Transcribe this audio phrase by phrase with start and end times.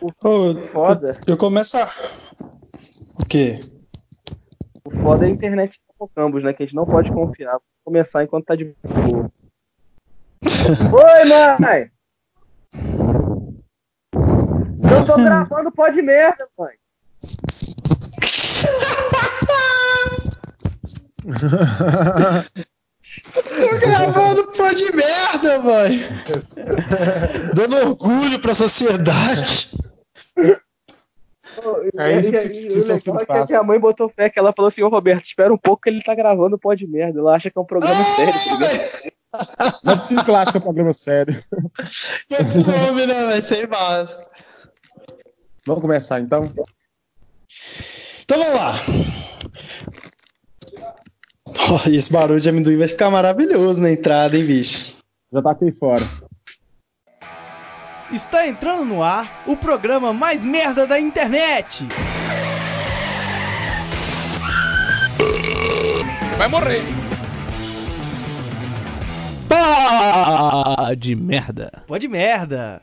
[0.00, 0.12] O
[0.72, 1.18] foda.
[1.26, 1.90] Eu, eu começo a.
[3.18, 3.60] O quê?
[4.84, 6.52] O foda é a internet do Campos, né?
[6.52, 7.52] Que a gente não pode confiar.
[7.52, 9.30] Vou começar enquanto tá de boa.
[10.92, 11.24] Oi,
[11.58, 11.90] mãe!
[14.90, 16.74] Eu tô gravando pó de merda, mãe.
[23.60, 26.06] Tô gravando pó de merda, mãe.
[27.54, 29.75] Dando orgulho pra sociedade.
[31.96, 33.42] É isso que, que, que, seu filho faz.
[33.42, 35.58] É que a minha mãe botou fé que ela falou assim, ô Roberto, espera um
[35.58, 37.20] pouco que ele tá gravando pó de merda.
[37.20, 40.50] Ela acha que é um programa ah, sério, tá Não é possível que ela ache
[40.50, 41.44] que é um programa sério.
[42.30, 43.26] Esse nome, né?
[43.26, 44.18] Vai ser massa.
[45.66, 46.52] Vamos começar então?
[48.22, 48.74] Então vamos lá.
[51.68, 54.94] Oh, esse barulho de amendoim vai ficar maravilhoso na entrada, hein, bicho?
[55.32, 56.04] Já tá aqui fora.
[58.12, 61.88] Está entrando no ar o programa mais merda da internet.
[65.18, 66.82] Você vai morrer.
[69.48, 71.82] Pá de merda.
[71.86, 72.80] Pode merda.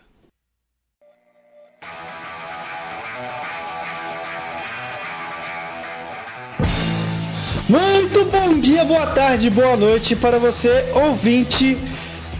[7.69, 11.77] Muito bom dia, boa tarde, boa noite para você, ouvinte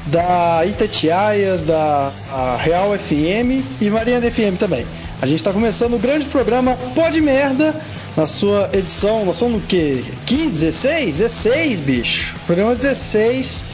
[0.08, 2.12] da Itatiaia, da
[2.58, 4.86] Real FM e Mariana FM também.
[5.22, 7.74] A gente está começando o grande programa Pode Merda,
[8.16, 10.04] na sua edição, nós somos no que?
[10.26, 11.18] 15, 16?
[11.18, 12.36] 16, bicho.
[12.46, 13.66] Programa 16.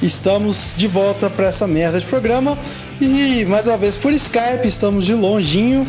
[0.00, 2.56] Estamos de volta para essa merda de programa
[3.00, 5.86] e mais uma vez por Skype, estamos de longinho.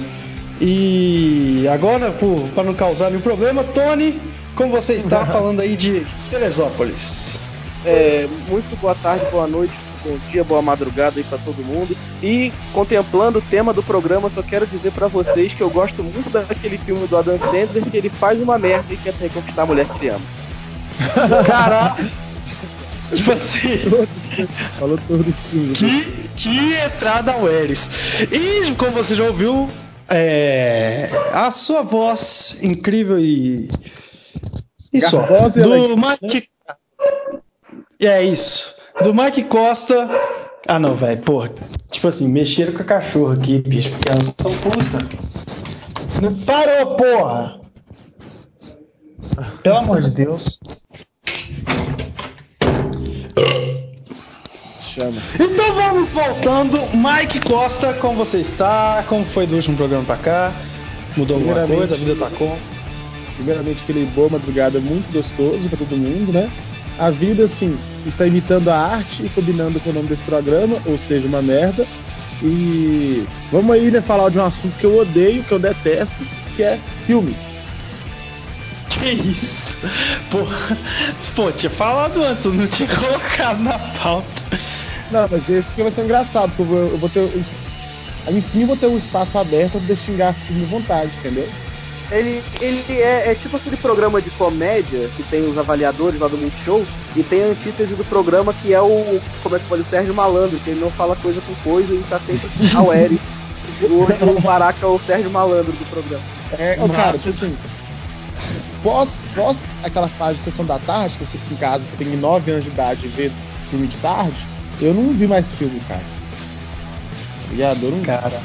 [0.60, 2.14] E agora,
[2.54, 4.20] para não causar nenhum problema, Tony,
[4.56, 7.40] como você está falando aí de Teresópolis?
[7.86, 11.96] É, muito boa tarde, boa noite, bom dia, boa madrugada aí para todo mundo.
[12.22, 16.30] E contemplando o tema do programa, só quero dizer para vocês que eu gosto muito
[16.30, 19.86] daquele filme do Adam Sandler que ele faz uma merda e quer reconquistar a mulher
[19.88, 20.26] que ele ama.
[21.46, 22.04] Caraca!
[23.16, 23.80] tipo assim.
[24.78, 25.80] Falou todos os filmes.
[25.80, 27.90] Que, que entrada ao Eris.
[28.32, 29.70] E como você já ouviu,
[30.08, 33.70] é, a sua voz incrível e.
[34.92, 36.50] Isso, do Mike.
[38.02, 38.76] É isso.
[39.04, 40.10] Do Mike Costa.
[40.66, 41.22] Ah, não, velho.
[41.22, 41.52] Porra.
[41.92, 43.90] Tipo assim, mexeram com a cachorra aqui, bicho.
[43.90, 45.10] Porque elas estão puta.
[46.22, 47.60] Não parou, porra.
[49.62, 50.60] Pelo amor de Deus.
[54.80, 55.22] Chama.
[55.38, 56.78] Então vamos voltando.
[56.96, 59.04] Mike Costa, como você está?
[59.10, 60.54] Como foi do último programa pra cá?
[61.18, 61.96] Mudou alguma coisa?
[61.96, 62.58] A vida tá como?
[63.36, 66.50] Primeiramente, aquele boa madrugada muito gostoso pra todo mundo, né?
[67.00, 70.98] A vida, assim, está imitando a arte e combinando com o nome desse programa, ou
[70.98, 71.88] seja, uma merda.
[72.44, 76.18] E vamos aí, né, falar de um assunto que eu odeio, que eu detesto,
[76.56, 77.56] que é filmes.
[78.90, 79.88] Que isso?
[80.30, 80.40] Pô,
[81.36, 84.28] pô tinha falado antes, eu não tinha colocado na pauta.
[85.12, 87.32] Não, mas esse aqui vai ser engraçado, porque eu vou, eu vou ter.
[88.28, 91.50] Enfim, vou ter um espaço aberto para xingar filme à vontade, entendeu?
[92.12, 96.38] Ele, ele é, é, tipo aquele programa de comédia que tem os avaliadores lá do
[96.38, 96.84] Multishow
[97.16, 100.14] e tem a antítese do programa que é o, como é que pode, o Sérgio
[100.14, 103.22] Malandro, que ele não fala coisa com coisa e tá sempre ao Eris.
[103.82, 106.24] Hoje o Baraca é o Sérgio Malandro do programa.
[106.58, 107.56] É, oh, cara, assim,
[108.82, 112.18] pós, pós aquela fase de sessão da tarde, que você fica em casa, você tem
[112.18, 113.32] 9 anos de idade e vê
[113.70, 114.48] filme de tarde,
[114.82, 116.02] eu não vi mais filme, cara.
[116.02, 117.84] Tá ligado?
[117.84, 118.02] Eu não...
[118.02, 118.42] Cara,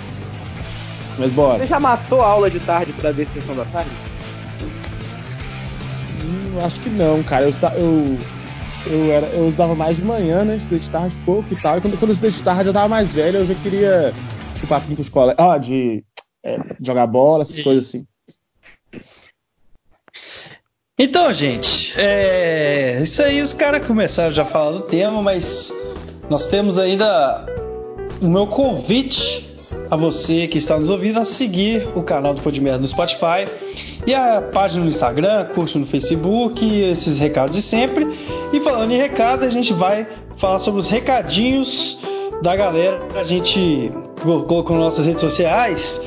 [1.19, 1.59] mas bora.
[1.59, 3.91] Você já matou a aula de tarde pra ver sessão da tarde?
[6.25, 7.45] Hum, acho que não, cara.
[7.45, 8.19] Eu, eu,
[8.87, 10.57] eu, era, eu estudava mais de manhã, né?
[10.57, 11.79] Estudei de tarde pouco e tal.
[11.79, 14.13] E quando, quando eu estudei de tarde, eu tava mais velho, eu já queria
[14.57, 15.35] chupar pinto de escola.
[15.39, 16.05] Ah, de
[16.45, 17.65] é, jogar bola, essas Isso.
[17.65, 18.07] coisas assim.
[20.97, 23.01] Então, gente, é...
[23.03, 25.73] isso aí os caras começaram já a falar do tema, mas
[26.31, 27.45] nós temos ainda
[28.21, 29.54] o meu convite
[29.91, 33.47] a você que está nos ouvindo a seguir o canal do Podmerda no Spotify
[34.07, 38.09] e a página no Instagram, curso no Facebook, esses recados de sempre.
[38.53, 40.07] E falando em recado, a gente vai
[40.37, 41.99] falar sobre os recadinhos
[42.43, 43.01] da galera.
[43.15, 43.91] A gente
[44.23, 46.01] colocou nas nossas redes sociais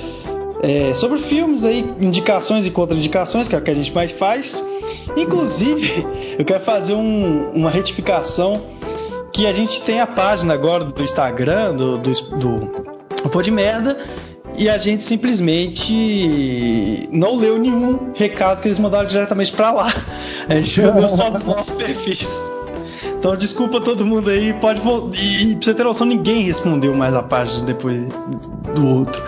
[0.62, 4.64] é, sobre filmes aí, indicações e contraindicações, que é o que a gente mais faz.
[5.16, 6.06] Inclusive,
[6.38, 8.62] eu quero fazer um, uma retificação
[9.32, 12.97] que a gente tem a página agora do Instagram, do, do, do
[13.28, 13.98] um pô de merda
[14.58, 19.94] e a gente simplesmente não leu nenhum recado que eles mandaram diretamente para lá.
[20.50, 22.44] A gente mandou só dos nossos perfis.
[23.20, 27.22] Então desculpa todo mundo aí, pode E pra você ter noção, ninguém respondeu mais a
[27.22, 28.06] página depois
[28.74, 29.22] do outro.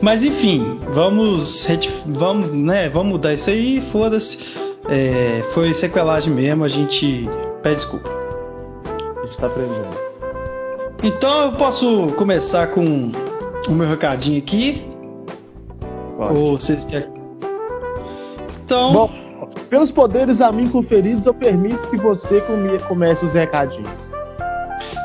[0.00, 1.66] Mas enfim, vamos,
[2.06, 4.38] vamos, né, vamos mudar isso aí, foda-se.
[4.88, 7.28] É, foi sequelagem mesmo, a gente
[7.62, 8.10] pede desculpa.
[9.22, 10.09] A gente tá aprendendo.
[11.02, 13.10] Então eu posso começar com
[13.68, 14.86] o meu recadinho aqui.
[16.16, 16.34] Pode.
[16.36, 17.08] Ou vocês querem?
[18.64, 18.92] Então.
[18.92, 19.10] Bom,
[19.70, 23.88] pelos poderes a mim conferidos, eu permito que você come- comece os recadinhos.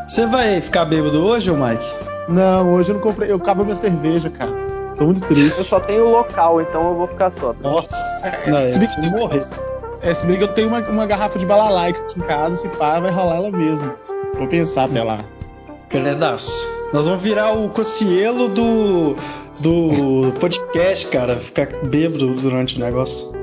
[0.08, 1.86] Você vai ficar bêbado hoje, ô Mike?
[2.28, 3.32] Não, hoje eu não comprei.
[3.32, 4.52] Eu acabo minha cerveja, cara.
[4.98, 5.58] Tô muito triste.
[5.58, 7.54] Eu só tenho local, então eu vou ficar só.
[7.62, 7.96] Nossa,
[8.28, 9.44] É, se bem que- eu morrer.
[10.02, 12.68] É, se bem que eu tenho uma, uma garrafa de balalaica aqui em casa, se
[12.70, 13.92] pá, vai rolar ela mesmo.
[14.38, 15.20] Vou pensar até lá.
[16.04, 16.68] Pedaço.
[16.94, 19.16] Nós vamos virar o cocielo do,
[19.60, 21.36] do podcast, cara.
[21.36, 23.34] Ficar bêbado durante o negócio.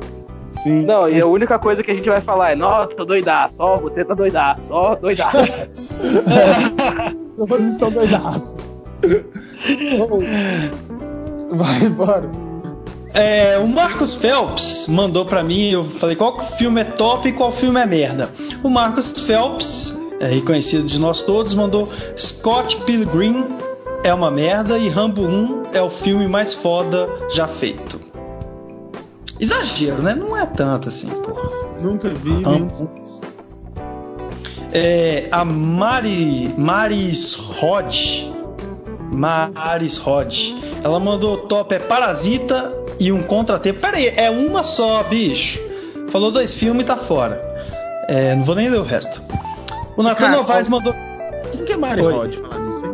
[0.62, 0.84] Sim.
[0.84, 3.78] Não, e a única coisa que a gente vai falar é: Nossa, tô doidaço, ó,
[3.78, 5.36] você tá doidaço, ó, doidaço.
[7.36, 8.54] Vocês estão doidaços.
[11.50, 12.30] Vai, bora.
[13.14, 17.52] É, o Marcos Phelps mandou pra mim, eu falei qual filme é top e qual
[17.52, 18.30] filme é merda.
[18.62, 23.44] O Marcos Phelps, é reconhecido de nós todos, mandou Scott Pilgrim
[24.04, 28.00] é uma merda e Rambo 1 é o filme mais foda já feito.
[29.40, 30.14] Exagero, né?
[30.14, 31.48] Não é tanto assim, porra.
[31.82, 32.40] Nunca vi.
[32.40, 32.88] Rambo.
[34.72, 37.96] É, a Mari, Maris Rod,
[39.12, 40.52] Maris Rod,
[40.84, 43.80] ela mandou top é Parasita e um contratempo.
[43.80, 45.60] Pera aí, é uma só, bicho.
[46.10, 47.40] Falou dois filmes e tá fora.
[48.08, 49.20] É, não vou nem ler o resto.
[50.02, 50.94] O Natan Novaes qual- mandou.
[51.52, 52.00] Quem que é Mari.
[52.02, 52.92] Rod falar nisso, hein?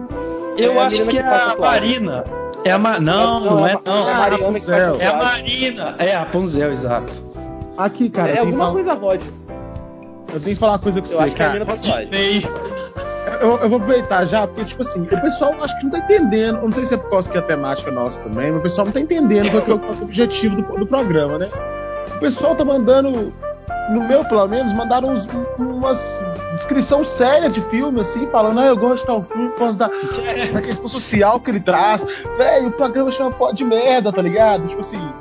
[0.57, 1.57] Eu É a acho que que é faz a.
[1.57, 2.25] Marina.
[2.65, 2.99] É a Ma...
[3.01, 4.09] Não, não é não.
[4.09, 5.17] É a que faz É a.
[5.17, 5.95] Marina.
[5.99, 7.13] É a Rapunzel, exato.
[7.77, 9.23] Aqui, cara, É que alguma falar, coisa Rod.
[10.35, 11.61] eu tenho que falar uma coisa com Eu você, acho que é a cara.
[11.65, 12.09] mina tatuagem.
[12.13, 12.45] Ei,
[13.41, 16.57] Eu, eu vou aproveitar já, porque, tipo assim, o pessoal acho que não tá entendendo.
[16.59, 18.63] Eu não sei se é por causa que é a temática nossa também, mas o
[18.63, 21.49] pessoal não tá entendendo qual que é que é o objetivo do, do programa, né?
[22.17, 23.33] O pessoal tá mandando,
[23.91, 25.27] no meu pelo menos, mandaram uns,
[25.59, 29.79] umas descrição séria de filme, assim, falando, ah, eu gosto de tal filme por causa
[29.79, 29.89] da,
[30.53, 32.05] da questão social que ele traz.
[32.37, 34.67] Velho, o programa chama pó de merda, tá ligado?
[34.67, 35.13] Tipo assim.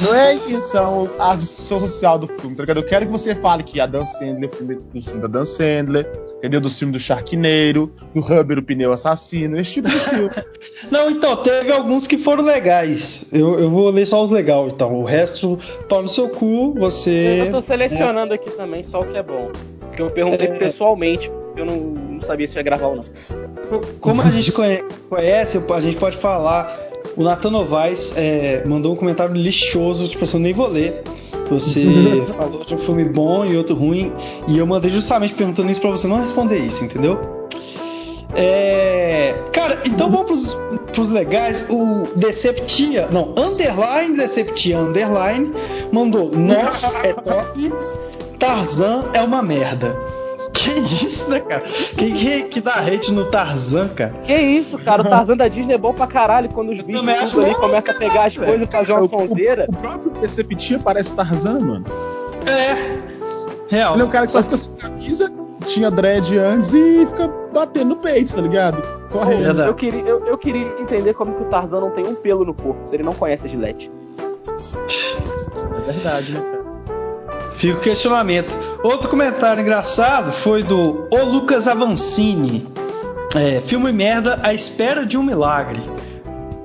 [0.00, 2.78] Não é a intenção, a discussão social do filme, tá ligado?
[2.78, 5.44] Eu quero que você fale que a Dan Sandler, o filme do filme da Dan
[5.44, 6.60] Sandler, entendeu?
[6.60, 10.30] Do filme do Sharkneiro, do Rubber, o pneu assassino, esse tipo de filme.
[10.90, 13.28] Não, então, teve alguns que foram legais.
[13.32, 14.88] Eu, eu vou ler só os legais, então.
[14.98, 15.58] O resto,
[15.88, 17.42] pau no seu cu, você.
[17.46, 19.50] Eu tô selecionando aqui também só o que é bom.
[19.80, 20.58] Porque eu perguntei É.
[20.58, 23.02] pessoalmente, porque eu não, não sabia se ia gravar ou não.
[24.00, 26.81] Como a gente conhe- conhece, a gente pode falar.
[27.16, 31.02] O Nathan Novaes é, mandou um comentário lixoso, tipo assim, eu nem vou ler.
[31.50, 31.84] Você
[32.36, 34.12] falou de um filme bom e outro ruim,
[34.48, 37.18] e eu mandei justamente perguntando isso pra você não responder isso, entendeu?
[38.34, 38.82] É,
[39.52, 40.54] Cara, então vamos pros,
[40.92, 41.66] pros legais.
[41.68, 45.52] O Deceptia, não, Underline Deceptia Underline
[45.92, 47.72] mandou Nossa, é top,
[48.38, 49.96] Tarzan é uma merda.
[50.52, 51.62] Que isso, né, cara?
[51.96, 54.12] Quem que, que dá hate no Tarzan, cara?
[54.22, 55.02] Que isso, cara?
[55.02, 57.98] O Tarzan da Disney é bom pra caralho quando os bichos tudo ali começam a
[57.98, 59.66] pegar as coisas e fazer uma o, sonzeira.
[59.68, 61.84] o próprio Deceptia parece o Tarzan, mano.
[62.46, 63.74] É.
[63.74, 63.94] Real.
[63.94, 65.32] Ele é um cara que só fica sem camisa,
[65.66, 68.82] tinha dread antes e fica batendo no peito, tá ligado?
[69.10, 69.44] Correndo.
[69.44, 69.68] Verdade.
[69.68, 72.54] Eu queria, eu, eu queria entender como que o Tarzan não tem um pelo no
[72.54, 73.90] corpo, se ele não conhece a Gillette.
[75.78, 76.62] É verdade, né, cara?
[77.52, 78.52] Fica o questionamento.
[78.82, 82.66] Outro comentário engraçado foi do O Lucas Avancini.
[83.32, 85.80] É, filme merda, A Espera de um Milagre.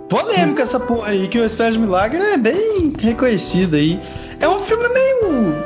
[0.09, 3.99] Polêmica essa porra aí, que o Espera de um Milagre é bem reconhecido aí.
[4.39, 5.63] É um filme meio.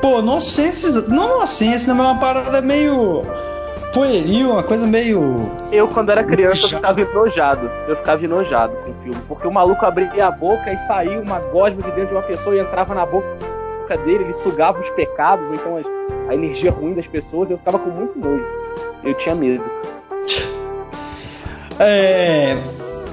[0.00, 1.08] Pô, nonsense.
[1.08, 1.92] Não nonsense, né?
[1.92, 3.24] Mas é uma parada meio.
[3.92, 5.50] Pueril, uma coisa meio.
[5.72, 7.68] Eu, quando era criança, eu ficava enojado.
[7.88, 9.20] Eu ficava enojado com o filme.
[9.26, 12.54] Porque o maluco abria a boca e saía uma gosma de dentro de uma pessoa
[12.54, 13.26] e entrava na boca
[13.96, 17.50] dele, ele sugava os pecados, ou então a, a energia ruim das pessoas.
[17.50, 18.44] Eu ficava com muito nojo.
[19.04, 19.64] Eu tinha medo.
[21.78, 22.56] É,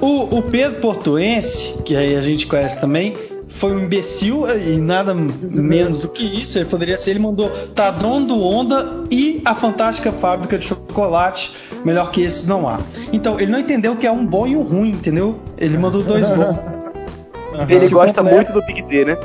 [0.00, 3.14] o, o Pedro Portuense, que aí a gente conhece também,
[3.48, 6.58] foi um imbecil e nada menos do que isso.
[6.58, 11.52] Ele poderia ser, ele mandou Tadron do Onda e a Fantástica Fábrica de Chocolate.
[11.84, 12.78] Melhor que esses não há.
[13.12, 15.38] Então, ele não entendeu que é um bom e um ruim, entendeu?
[15.56, 16.58] Ele mandou dois bons.
[17.68, 18.34] Ele gosta completo.
[18.34, 19.18] muito do Big Z, né?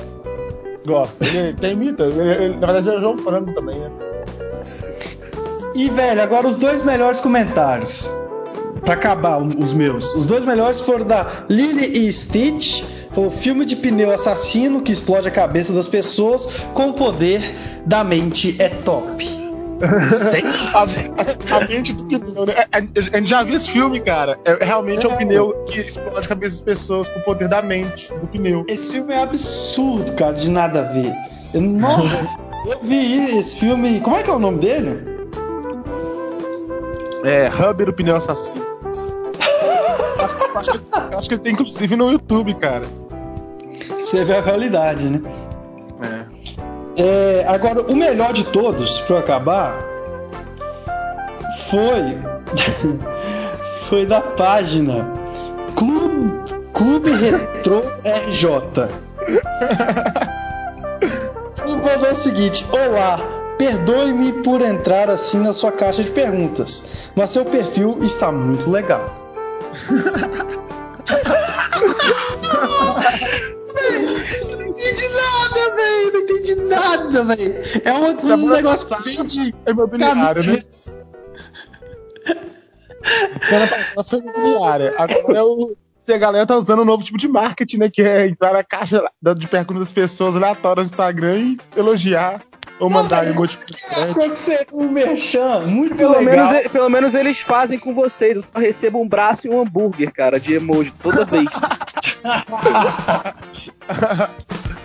[0.85, 1.25] Gosta.
[1.25, 2.07] Ele tem imita.
[2.07, 3.89] Na verdade, é João Frango também, né?
[5.75, 8.11] E, velho, agora os dois melhores comentários.
[8.81, 10.13] Pra acabar os meus.
[10.13, 12.83] Os dois melhores foram da Lily e Stitch.
[13.15, 17.41] O filme de pneu assassino que explode a cabeça das pessoas com o poder
[17.85, 19.42] da mente é top.
[19.81, 22.53] A, a, mente do pneu, né?
[22.71, 24.39] A, a, gente já viu esse filme, cara.
[24.45, 27.61] É, realmente é um pneu que explode a cabeça das pessoas com o poder da
[27.61, 28.65] mente do pneu.
[28.67, 31.13] Esse filme é absurdo, cara, de nada a ver.
[31.53, 32.05] Eu, não,
[32.65, 33.99] eu vi esse filme.
[33.99, 35.13] Como é que é o nome dele?
[37.23, 38.57] É, Hubber, o pneu assassino.
[40.53, 40.79] eu, acho que,
[41.11, 42.85] eu acho que ele tem inclusive no YouTube, cara.
[43.99, 45.21] Você vê a realidade, né?
[46.95, 49.75] É, agora, o melhor de todos, para acabar,
[51.69, 52.19] foi
[53.89, 55.09] foi da página
[55.75, 56.31] Clube,
[56.73, 58.89] Clube Retro RJ.
[61.65, 63.19] Ele falou o seguinte: Olá,
[63.57, 66.85] perdoe-me por entrar assim na sua caixa de perguntas,
[67.15, 69.17] mas seu perfil está muito legal.
[75.13, 76.13] nada, velho.
[76.13, 76.42] Não entendi
[76.75, 77.55] nada, velho.
[77.83, 79.55] É uma, um negócio bem de.
[79.65, 80.63] É imobiliário, né?
[83.43, 84.93] Semana passada foi imobiliária.
[84.97, 85.75] Agora é o.
[86.05, 87.89] Se a galera tá usando um novo tipo de marketing, né?
[87.89, 89.01] Que é entrar na caixa
[89.37, 92.41] de perguntas das pessoas aleatórias no Instagram e elogiar
[92.79, 93.57] ou mandar emoji
[94.03, 96.51] Achou que você um merchan, muito pelo legal.
[96.51, 98.35] Menos, pelo menos eles fazem com vocês.
[98.35, 101.45] Eu só recebo um braço e um hambúrguer, cara, de emoji toda vez.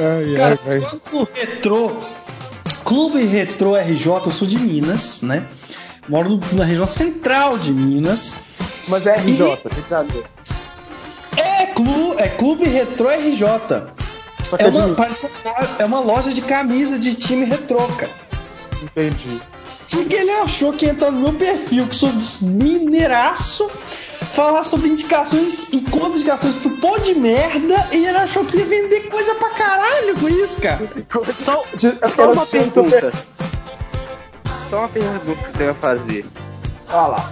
[0.00, 0.78] ai, Cara, ai,
[1.12, 1.92] o retrô,
[2.84, 5.46] Clube Retrô RJ, eu sou de Minas, né?
[6.08, 8.34] Moro na região central de Minas.
[8.88, 9.58] Mas é RJ,
[11.36, 11.40] e...
[11.40, 13.44] É, clu, é Clube Retrô RJ.
[14.58, 15.20] É, é, uma, parece
[15.78, 18.10] é uma loja de camisa de time retrô, cara.
[18.82, 19.40] Entendi.
[19.90, 23.70] Porque ele achou que entrar no meu perfil, que sou mineiraço,
[24.40, 29.02] falar sobre indicações e contra-indicações pro pó de merda e ele achou que ia vender
[29.10, 30.88] coisa pra caralho com isso, cara.
[31.40, 31.62] Só,
[32.00, 33.12] é só uma pergunta.
[34.70, 36.24] Só uma pergunta que eu tenho a fazer.
[36.88, 37.30] Olha lá.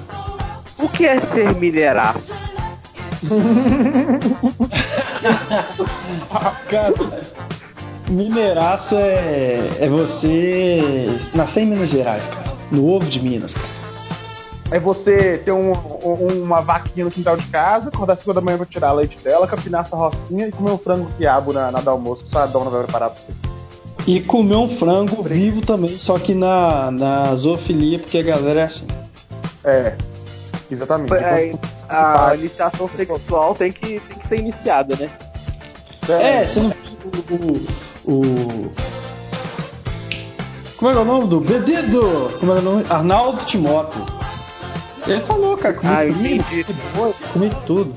[0.78, 2.30] O que é ser mineiraço?
[6.68, 6.92] cara,
[8.10, 12.58] mineiraço é, é você nascer em Minas Gerais, cara.
[12.70, 13.88] No ovo de Minas, cara
[14.70, 18.40] é você ter um, um, uma vaquinha no quintal de casa, acordar às 5 da
[18.40, 21.80] manhã pra tirar leite dela, capinar essa rocinha e comer um frango quiabo na, na
[21.80, 23.28] do almoço que só a dona vai preparar pra você.
[24.06, 28.64] E comer um frango vivo também, só que na, na zoofilia, porque a galera é
[28.64, 28.86] assim.
[29.64, 29.94] É,
[30.70, 31.14] exatamente.
[31.14, 31.54] É,
[31.88, 35.10] a iniciação sexual tem que, tem que ser iniciada, né?
[36.08, 38.70] É, é você não o, o, o,
[40.76, 42.30] Como é que é o nome do Bededo?
[42.40, 42.86] Como é o nome?
[42.88, 44.17] Arnaldo Timóteo.
[45.08, 47.94] Ele falou, cara, comi ah, primo, comi tudo.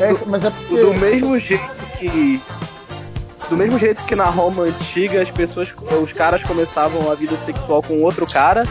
[0.00, 0.76] É, mas é porque...
[0.76, 1.64] Do mesmo jeito
[1.98, 2.42] que.
[3.48, 5.72] Do mesmo jeito que na Roma antiga as pessoas.
[6.02, 8.64] Os caras começavam a vida sexual com outro cara.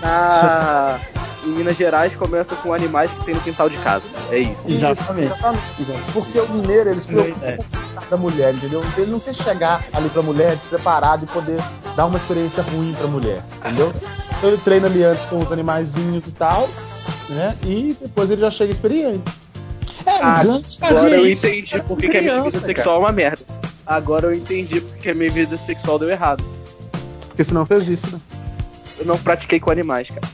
[0.00, 0.98] Na.
[1.44, 4.04] Em Minas Gerais começa com animais que tem no quintal de casa.
[4.30, 4.62] É isso.
[4.66, 5.26] Exatamente.
[5.26, 6.12] Exatamente.
[6.12, 7.58] Porque o mineiro, eles preocupam é.
[8.10, 8.82] da mulher, entendeu?
[8.96, 11.58] Ele não quer chegar ali pra mulher despreparado e poder
[11.96, 13.92] dar uma experiência ruim pra mulher, entendeu?
[14.38, 16.68] Então ele treina ali antes com os animaizinhos e tal,
[17.28, 17.56] né?
[17.64, 19.22] E depois ele já chega experiente.
[20.06, 20.42] É, ah,
[20.82, 22.96] agora eu entendi porque que a minha vida sexual cara.
[22.96, 23.42] é uma merda.
[23.86, 26.44] Agora eu entendi porque a minha vida sexual deu errado.
[27.28, 28.20] Porque você não fez isso, né?
[28.98, 30.26] Eu não pratiquei com animais, cara.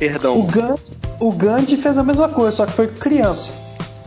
[0.00, 0.36] Perdão.
[0.38, 3.52] O Gandhi, o Gandhi fez a mesma coisa, só que foi criança.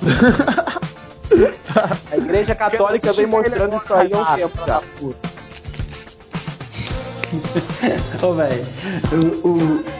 [2.11, 4.81] a igreja católica vem mostrando isso aí há um tempo já.
[8.23, 8.65] Ô, velho,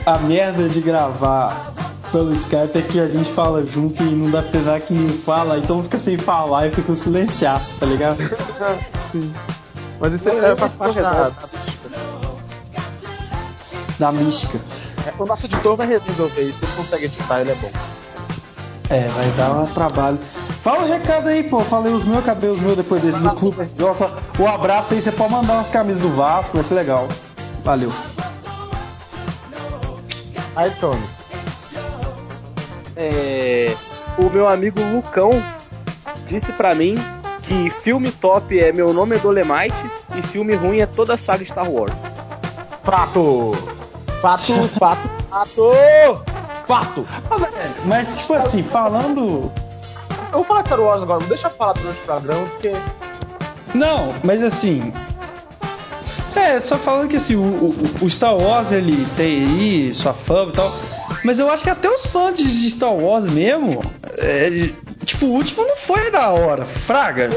[0.04, 1.72] a merda de gravar
[2.10, 5.10] pelo Skype é que a gente fala junto e não dá pra dar que nem
[5.10, 8.18] fala, então fica sem falar e fica um silenciaço, tá ligado?
[9.12, 9.32] Sim.
[10.00, 11.30] Mas isso é, é, faz parte da,
[13.96, 14.58] da mística.
[14.58, 14.83] É,
[15.18, 17.70] o nosso editor vai resolver isso, ele consegue editar, ele é bom.
[18.90, 20.18] É, vai dar um trabalho.
[20.60, 21.60] Fala o um recado aí, pô.
[21.60, 24.10] Falei os meus, acabei os meus depois desse do Clube Jota.
[24.38, 27.08] O abraço aí, você pode mandar umas camisas do Vasco, vai ser legal.
[27.62, 27.92] Valeu.
[30.56, 31.02] Aí, Tony.
[32.96, 33.74] É,
[34.18, 35.30] o meu amigo Lucão
[36.28, 36.96] disse pra mim
[37.42, 41.44] que filme top é Meu Nome é Dolemite e filme ruim é toda a saga
[41.44, 41.92] Star Wars.
[42.84, 43.73] Fato!
[44.24, 46.24] Fato, fato, fato!
[46.66, 47.06] Fato!
[47.30, 47.36] Ah,
[47.84, 49.52] mas, tipo assim, falando.
[50.32, 52.72] Eu vou falar Star Wars agora, não deixa eu falar durante o programa, porque.
[53.74, 54.94] Não, mas assim.
[56.34, 60.52] É, só falando que assim, o, o, o Star Wars ele tem aí sua fama
[60.52, 60.72] e tal.
[61.22, 63.84] Mas eu acho que até os fãs de Star Wars mesmo.
[64.16, 64.70] É,
[65.04, 66.64] tipo, o último não foi da hora.
[66.64, 67.30] Fraga.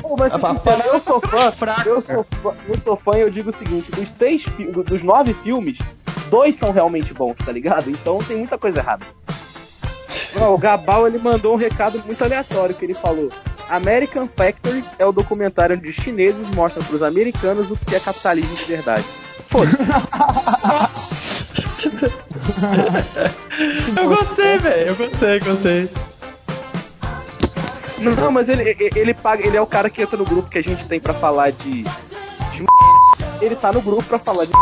[0.00, 1.52] Pô, mas A sincero, eu sou fã,
[1.84, 4.44] eu sou fã, eu sou fã e eu digo o seguinte, dos seis,
[4.86, 5.78] dos nove filmes,
[6.30, 7.90] dois são realmente bons, tá ligado?
[7.90, 9.04] Então tem muita coisa errada.
[10.34, 13.30] Não, o Gabal ele mandou um recado muito aleatório que ele falou:
[13.68, 18.54] American Factory é o documentário onde os chineses mostram pros americanos o que é capitalismo
[18.54, 19.04] de verdade.
[19.48, 19.80] Foda-se.
[23.96, 24.86] Eu gostei, velho.
[24.88, 25.90] Eu gostei, gostei.
[27.98, 30.58] Não, mas ele, ele, ele paga, ele é o cara que entra no grupo que
[30.58, 32.64] a gente tem pra falar de, de
[33.42, 34.52] ele tá no grupo pra falar de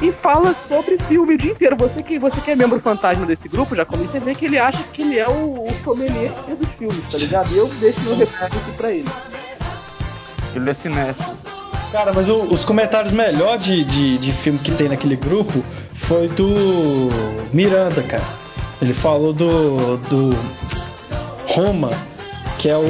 [0.00, 1.76] e fala sobre filme o dia inteiro.
[1.76, 4.58] Você que, você que é membro fantasma desse grupo, já começa a ver que ele
[4.58, 7.52] acha que ele é o, o sommelier dos filmes, tá ligado?
[7.52, 9.08] E eu deixo meu repúblico pra ele.
[10.54, 11.36] Ele é cinéfilo.
[11.92, 15.64] Cara, mas o- os comentários melhores de, de, de filme que tem naquele grupo
[15.94, 17.08] foi do
[17.52, 18.24] Miranda, cara.
[18.80, 20.38] Ele falou do, do
[21.46, 21.90] Roma,
[22.58, 22.84] que é o.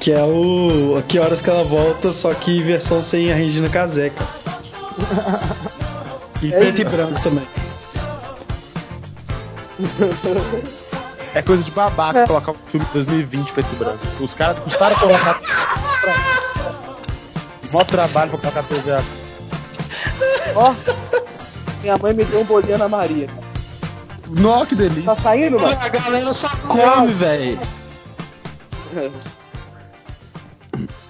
[0.00, 1.02] Que é o.
[1.08, 4.30] Que horas que ela volta, só que versão sem a Regina Casé, cara.
[6.42, 7.46] E É preto e branco também.
[11.34, 14.06] É coisa de babaca colocar um filme de 2020 preto e branco.
[14.20, 15.40] Os caras custaram colocar.
[17.70, 19.02] Mó trabalho pra colocar TV a
[20.54, 20.74] Ó,
[21.82, 23.28] minha mãe me deu um bolinho Ana Maria.
[24.30, 25.14] Nó, que Tá delícia.
[25.14, 25.76] saindo, mano?
[25.80, 27.58] A galera só come, velho.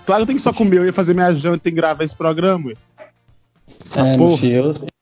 [0.06, 2.16] Claro que eu tenho que só comer, eu ia fazer minha janta e gravar esse
[2.16, 2.68] programa.
[2.68, 2.74] ué.
[4.00, 4.38] É, meu porra.
[4.38, 4.56] filho,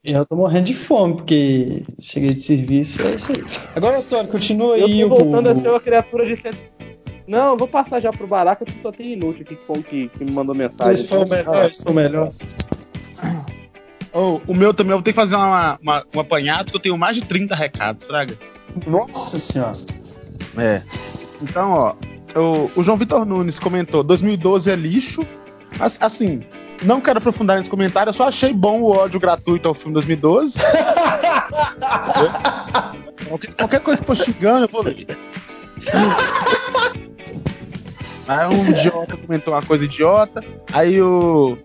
[0.05, 3.45] eu, eu tô morrendo de fome, porque cheguei de serviço, é isso aí.
[3.75, 5.09] Agora, Antônio, continua Eu aí tô o.
[5.19, 6.37] voltando a ser uma criatura de.
[7.27, 9.83] Não, eu vou passar já pro Baraca, porque só tem inútil aqui que, foi um
[9.83, 10.93] que, que me mandou mensagem.
[10.93, 12.33] Esse foi o melhor, esse foi o melhor.
[14.13, 16.83] Oh, o meu também, eu vou ter que fazer uma, uma- um apanhado, porque eu
[16.83, 18.35] tenho mais de 30 recados, Fraga.
[18.87, 19.77] Nossa senhora.
[20.57, 20.81] É.
[21.43, 21.95] Então, ó,
[22.39, 25.27] o, o João Vitor Nunes comentou: 2012 é lixo.
[25.79, 26.41] As- Assim,
[26.83, 30.59] não quero aprofundar nesse comentário, eu só achei bom o ódio gratuito ao filme 2012.
[33.29, 35.07] qualquer, qualquer coisa que for xingando, eu vou ler.
[38.29, 40.43] Aí um idiota comentou uma coisa idiota.
[40.73, 41.57] Aí o.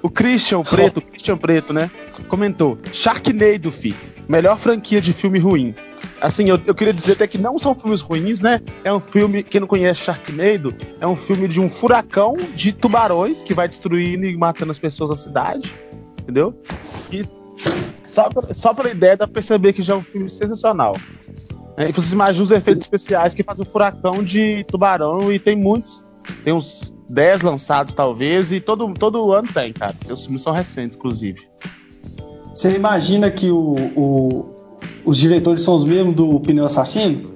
[0.00, 1.90] O Christian Preto, Christian Preto, né?
[2.28, 3.94] Comentou: Sharknado, fi.
[4.28, 5.74] Melhor franquia de filme ruim.
[6.20, 8.60] Assim, eu, eu queria dizer até que não são filmes ruins, né?
[8.82, 13.40] É um filme, quem não conhece Sharknado, é um filme de um furacão de tubarões
[13.40, 15.72] que vai destruindo e matando as pessoas da cidade.
[16.22, 16.58] Entendeu?
[17.12, 17.24] E
[18.04, 20.94] só, só pela ideia dá pra perceber que já é um filme sensacional.
[21.76, 25.54] É, e vocês imaginam os efeitos especiais que fazem um furacão de tubarão e tem
[25.54, 26.04] muitos.
[26.44, 29.94] Tem uns 10 lançados, talvez, e todo, todo ano tem, cara.
[30.10, 31.46] Os filmes são recentes, inclusive.
[32.54, 34.57] Você imagina que o, o-
[35.08, 37.32] os diretores são os mesmos do Pneu Assassino?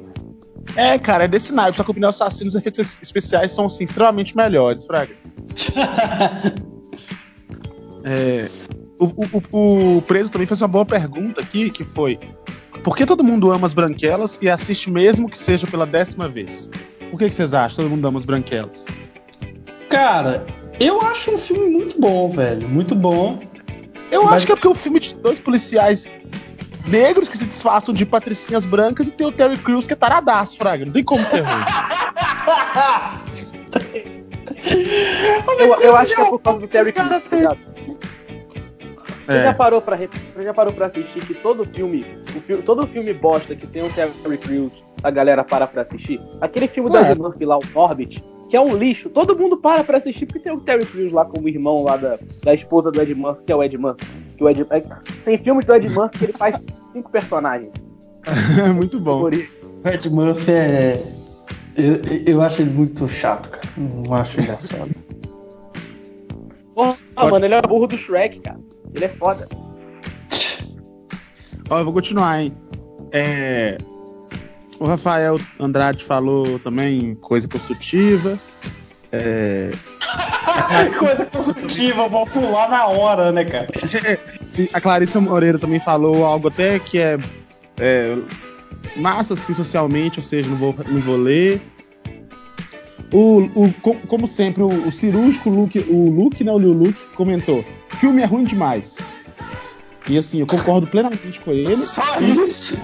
[0.76, 3.84] É, cara, é desse naipe, só que o Pneu Assassino, os efeitos especiais são, assim,
[3.84, 5.14] extremamente melhores, Fraga.
[8.04, 8.48] É,
[8.98, 12.18] o, o, o, o Preso também fez uma boa pergunta aqui, que foi
[12.82, 16.68] por que todo mundo ama as branquelas e assiste mesmo que seja pela décima vez?
[17.12, 18.86] Por que, que vocês acham que todo mundo ama as branquelas?
[19.88, 20.44] Cara,
[20.80, 22.68] eu acho um filme muito bom, velho.
[22.68, 23.38] Muito bom.
[24.10, 26.08] Eu Mas- acho que é porque é um filme de dois policiais
[26.86, 30.56] negros que se disfarçam de patricinhas brancas e tem o Terry Crews que é taradaço,
[30.58, 30.84] Fraga.
[30.84, 31.62] Não tem como ser ruim.
[35.58, 37.08] Eu, eu acho que é por causa do Terry Crews.
[37.28, 37.58] tem- ligado?
[39.26, 39.42] Você É.
[39.44, 40.08] já parou pra você
[40.42, 42.04] já parou para assistir que todo filme,
[42.66, 46.20] todo filme bosta que tem o Terry Crews, a galera para pra assistir?
[46.40, 47.12] Aquele filme da Ué.
[47.12, 50.40] Ed Murphy lá, o Orbit, que é um lixo, todo mundo para pra assistir porque
[50.40, 53.52] tem o Terry Crews lá como irmão lá da, da esposa do Ed Murphy, que
[53.52, 54.04] é o Ed Murphy.
[54.36, 54.80] Que o Ed, é-
[55.24, 57.72] tem filmes do Ed Murphy que ele faz cinco personagens.
[58.58, 59.22] É muito bom.
[59.22, 59.28] O
[59.88, 61.02] Ed Murphy é.
[61.78, 63.66] Eu, eu acho ele muito chato, cara.
[63.74, 64.90] Não acho engraçado.
[66.76, 68.60] Porra, mano, ele é o burro do Shrek, cara.
[68.94, 69.48] Ele é foda.
[71.70, 72.54] Ó, eu vou continuar, hein?
[73.12, 73.78] É,
[74.82, 78.36] O Rafael Andrade falou também coisa construtiva.
[79.12, 79.70] É,
[80.98, 83.68] Coisa construtiva, vou pular na hora, né, cara?
[84.72, 87.16] A Clarissa Moreira também falou algo até que é,
[87.78, 88.16] é,
[88.96, 91.60] massa assim, socialmente, ou seja, não vou, não vou ler.
[93.12, 96.98] O, o- co- como sempre, o, o cirúrgico Luke, o Luke, né, o Liu Luke,
[97.14, 98.98] comentou: filme é ruim demais.
[100.08, 101.76] E assim, eu concordo plenamente com ele.
[101.76, 102.76] Só isso.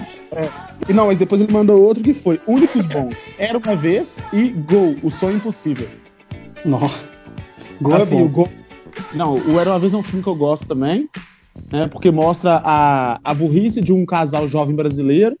[0.87, 3.27] E não, mas depois ele mandou outro que foi Únicos Bons.
[3.37, 5.87] Era uma vez e Gol, o sonho impossível.
[6.63, 7.03] Nossa.
[7.81, 8.33] Gol assim, é o bom.
[8.33, 8.49] Gol.
[9.13, 11.09] Não, o Era uma vez é um filme que eu gosto também,
[11.71, 11.87] né?
[11.87, 15.35] Porque mostra a, a burrice de um casal jovem brasileiro.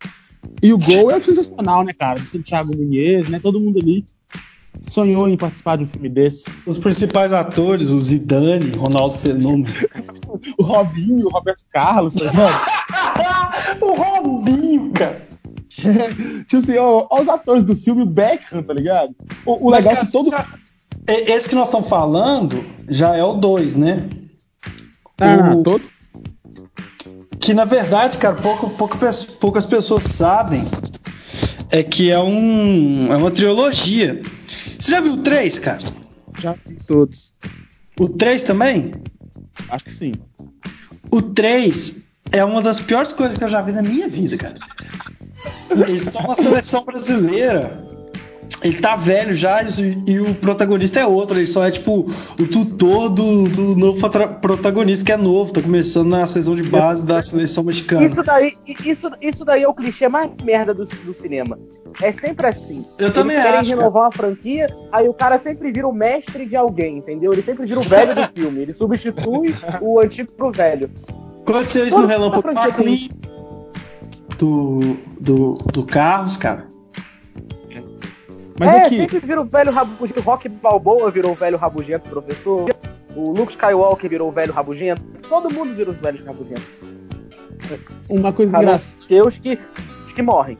[0.61, 2.19] E o Gol é sensacional, né, cara?
[2.19, 3.39] Do Santiago Muniz, né?
[3.39, 4.05] Todo mundo ali.
[4.87, 6.45] Sonhou em participar de um filme desse?
[6.65, 9.67] Os principais atores, o Zidane, Ronaldo Fenômeno.
[10.57, 13.81] o Robinho, o Roberto Carlos, tá ligado?
[13.81, 15.27] o Robinho, cara.
[15.69, 19.15] tipo assim, ó, ó, os atores do filme, o Beckham, tá ligado?
[19.45, 20.29] O, o legal é que todo.
[20.29, 20.45] Já...
[21.07, 24.09] Esse que nós estamos falando já é o 2, né?
[25.17, 25.63] Ah, o...
[25.63, 25.83] todo?
[27.39, 28.97] Que na verdade, cara, pouco, pouco,
[29.39, 30.63] poucas pessoas sabem
[31.71, 34.21] é que é, um, é uma trilogia.
[34.79, 35.81] Você já viu o 3, cara?
[36.39, 37.33] Já vi todos.
[37.99, 38.93] O 3 também?
[39.69, 40.13] Acho que sim.
[41.11, 44.57] O 3 é uma das piores coisas que eu já vi na minha vida, cara.
[45.69, 47.88] Eles são uma seleção brasileira.
[48.61, 51.37] Ele tá velho já e, e, o protagonista é outro.
[51.37, 53.99] Ele só é tipo o tutor do, do novo
[54.41, 55.53] protagonista que é novo.
[55.53, 58.05] Tá começando na seleção de base da seleção mexicana.
[58.05, 61.57] Isso daí, isso, isso daí é o clichê mais merda do, do cinema.
[62.01, 62.85] É sempre assim.
[62.97, 63.69] Eu Eles também querem acho.
[63.69, 67.31] renovar uma franquia, aí o cara sempre vira o mestre de alguém, entendeu?
[67.33, 68.61] Ele sempre vira o velho do filme.
[68.61, 70.89] Ele substitui o antigo pro velho.
[71.41, 73.09] Aconteceu isso no Relâmpago McQueen
[74.37, 76.68] do, do, do Carros, cara.
[78.59, 78.97] Mas é, aqui...
[78.97, 80.19] sempre vira o velho rabugento.
[80.19, 82.69] O Rock Balboa virou o velho rabugento professor.
[83.15, 85.01] O Luke Skywalker virou o velho rabugento.
[85.29, 86.65] Todo mundo virou os velhos rabugentos.
[88.09, 89.25] Uma coisa engraçada.
[89.25, 89.57] Os que,
[90.05, 90.57] os que morrem.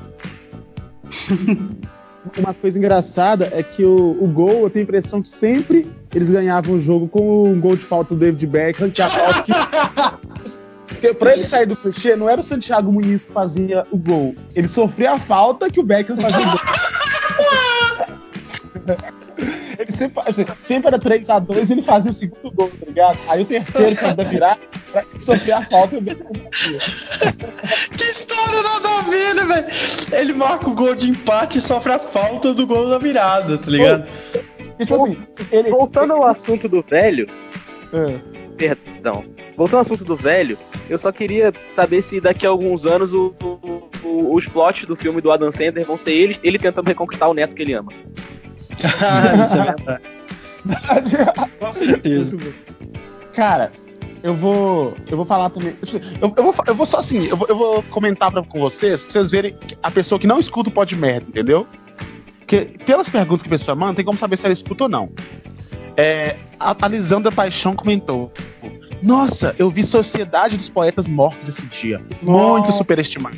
[2.37, 6.29] Uma coisa engraçada é que o, o gol, eu tenho a impressão que sempre eles
[6.29, 9.43] ganhavam o jogo com um gol de falta do David Beckham, que é a falta
[10.43, 13.97] que Porque pra ele sair do clichê, não era o Santiago Muniz que fazia o
[13.97, 14.35] gol.
[14.53, 16.59] Ele sofria a falta que o Beckham fazia o gol.
[19.77, 23.17] ele sempre, assim, sempre era 3x2 e ele fazia o segundo gol, tá ligado?
[23.27, 24.59] Aí o terceiro, que ia virar,
[24.93, 26.79] ele sofria a falta e o fazia.
[27.97, 29.67] Que história nada a ver, né, velho?
[30.19, 33.69] Ele marca o gol de empate e sofre a falta do gol da virada, tá
[33.69, 34.05] ligado?
[34.79, 35.17] E, tipo assim,
[35.51, 37.27] ele, Voltando ao assunto do velho.
[37.93, 38.19] É.
[38.57, 39.23] Perdão.
[39.55, 40.57] Voltando ao assunto do velho,
[40.89, 44.95] eu só queria saber se daqui a alguns anos o, o, o, os plots do
[44.95, 47.91] filme do Adam Sandler vão ser ele, ele tentando reconquistar o neto que ele ama.
[49.41, 50.03] Isso é verdade.
[51.59, 52.37] Com certeza.
[53.33, 53.71] Cara,
[54.23, 54.93] eu vou.
[55.09, 55.75] Eu vou falar também.
[56.21, 59.03] Eu, eu, vou, eu vou só assim, eu vou, eu vou comentar pra, com vocês,
[59.03, 61.67] pra vocês verem a pessoa que não escuta o pode merda, entendeu?
[62.39, 65.09] Porque pelas perguntas que a pessoa manda, tem como saber se ela escuta ou não.
[65.95, 68.31] É, a, a Lisandra Paixão comentou:
[69.01, 72.01] Nossa, eu vi Sociedade dos Poetas Mortos esse dia.
[72.21, 73.37] Muito superestimado.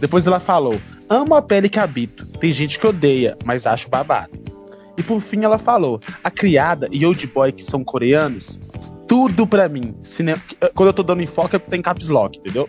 [0.00, 2.24] Depois ela falou: Amo a pele que habito.
[2.38, 4.30] Tem gente que odeia, mas acho babado.
[4.96, 8.60] E por fim ela falou: A criada e Old Boy, que são coreanos,
[9.06, 9.94] tudo para mim.
[10.02, 10.40] Cinema,
[10.74, 12.68] quando eu tô dando enfoque, tem caps lock, entendeu?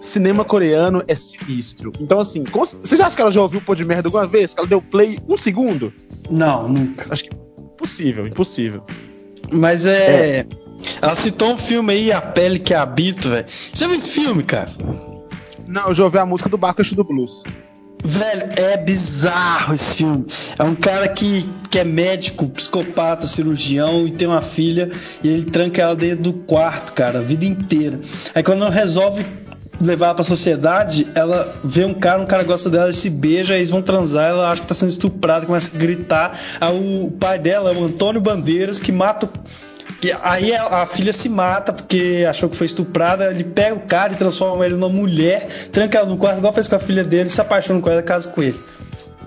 [0.00, 1.92] Cinema coreano é sinistro.
[2.00, 4.26] Então, assim, como, você já acha que ela já ouviu o pô de merda alguma
[4.26, 4.52] vez?
[4.52, 5.92] Que ela deu play um segundo?
[6.30, 7.06] Não, nunca.
[7.10, 7.30] Acho que
[7.74, 8.82] impossível, impossível.
[9.52, 10.40] Mas é.
[10.40, 10.46] é.
[11.00, 13.46] Ela citou um filme aí, A Pele que Habito, velho.
[13.48, 14.70] Você já viu esse filme, cara?
[15.66, 17.42] Não, eu já ouvi a música do Bacacho do Blues.
[18.06, 20.26] Velho, é bizarro esse filme.
[20.58, 24.90] É um cara que, que é médico, psicopata, cirurgião e tem uma filha
[25.22, 27.98] e ele tranca ela dentro do quarto, cara, a vida inteira.
[28.34, 29.24] Aí quando ela resolve
[29.80, 33.70] levar pra sociedade, ela vê um cara, um cara gosta dela, ele se beija, eles
[33.70, 36.38] vão transar, ela acha que tá sendo estuprada, começa a gritar.
[36.60, 39.30] Aí o pai dela o Antônio Bandeiras, que mata
[40.04, 43.30] e aí a, filha se mata porque achou que foi estuprada.
[43.30, 46.68] Ele pega o cara e transforma ele numa mulher, tranca ela no quarto, igual fez
[46.68, 48.62] com a filha dele, se apaixona com ela e casa com ele.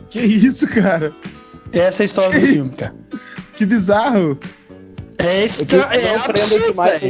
[0.08, 1.12] Que isso, cara?
[1.74, 2.94] Essa é a história que do filme, cara.
[3.56, 4.40] Que bizarro.
[5.18, 5.82] É extra...
[5.96, 7.02] É absurdo, demais.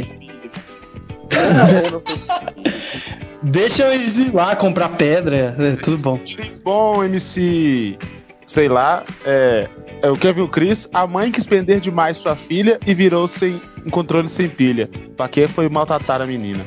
[3.42, 6.18] Deixa eles ir lá comprar pedra, é tudo bom.
[6.64, 7.98] Bom, MC,
[8.46, 9.68] sei lá, é,
[10.02, 13.90] é o Kevin Chris, a mãe quis prender demais sua filha e virou sem um
[13.90, 14.88] controle sem pilha.
[15.16, 16.64] Pra que foi maltratar a menina.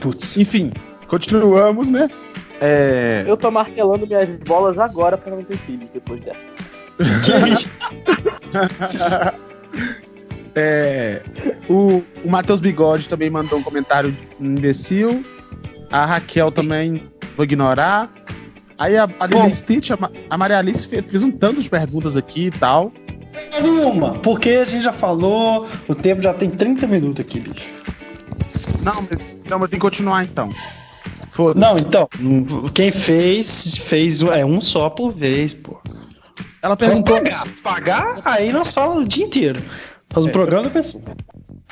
[0.00, 0.36] Putz.
[0.36, 0.72] Enfim,
[1.08, 2.08] continuamos, né?
[2.60, 3.24] É...
[3.26, 6.38] Eu tô martelando minhas bolas agora pra não ter filho depois dessa.
[10.58, 11.20] É,
[11.68, 15.22] o, o Matheus Bigode também mandou um comentário imbecil.
[15.90, 17.02] A Raquel também
[17.36, 18.10] vou ignorar.
[18.78, 22.16] Aí a, a Lili Stitch, a, a Maria Alice fez, fez um tanto de perguntas
[22.16, 22.92] aqui e tal.
[23.60, 27.70] Nenhuma, porque a gente já falou, o tempo já tem 30 minutos aqui, bicho.
[28.82, 30.50] Não, mas, não, mas tem que continuar então.
[31.54, 32.08] Não, então,
[32.72, 35.78] quem fez, fez é um só por vez, pô.
[36.62, 37.16] Ela perguntou.
[37.16, 39.62] pagar, pagar, aí nós falamos o dia inteiro.
[40.10, 41.04] Faz um é, programa da pessoa.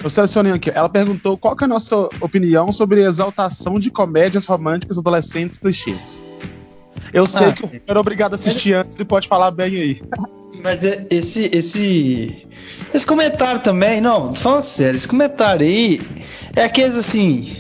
[0.02, 0.70] Eu selecionei aqui.
[0.70, 6.22] Ela perguntou qual é a nossa opinião sobre a exaltação de comédias românticas adolescentes clichês.
[7.12, 7.52] Eu sei Ah.
[7.52, 10.02] que o era obrigado a assistir antes, ele pode falar bem aí.
[10.62, 12.46] Mas é- esse, esse,
[12.92, 16.00] esse comentário também, não, tô falando sério, esse comentário aí
[16.56, 17.52] é aqueles assim.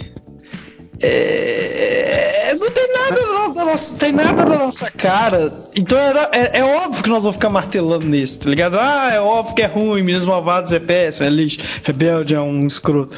[1.02, 5.52] é, não tem nada da nossa, nossa- tem nada da nossa cara.
[5.76, 8.78] Então era- é, é óbvio que nós vamos ficar martelando nisso, tá ligado?
[8.78, 12.66] Ah, é óbvio que é ruim, Meninos Malvados é péssimo, é lixo, Rebelde é um
[12.66, 13.14] escroto.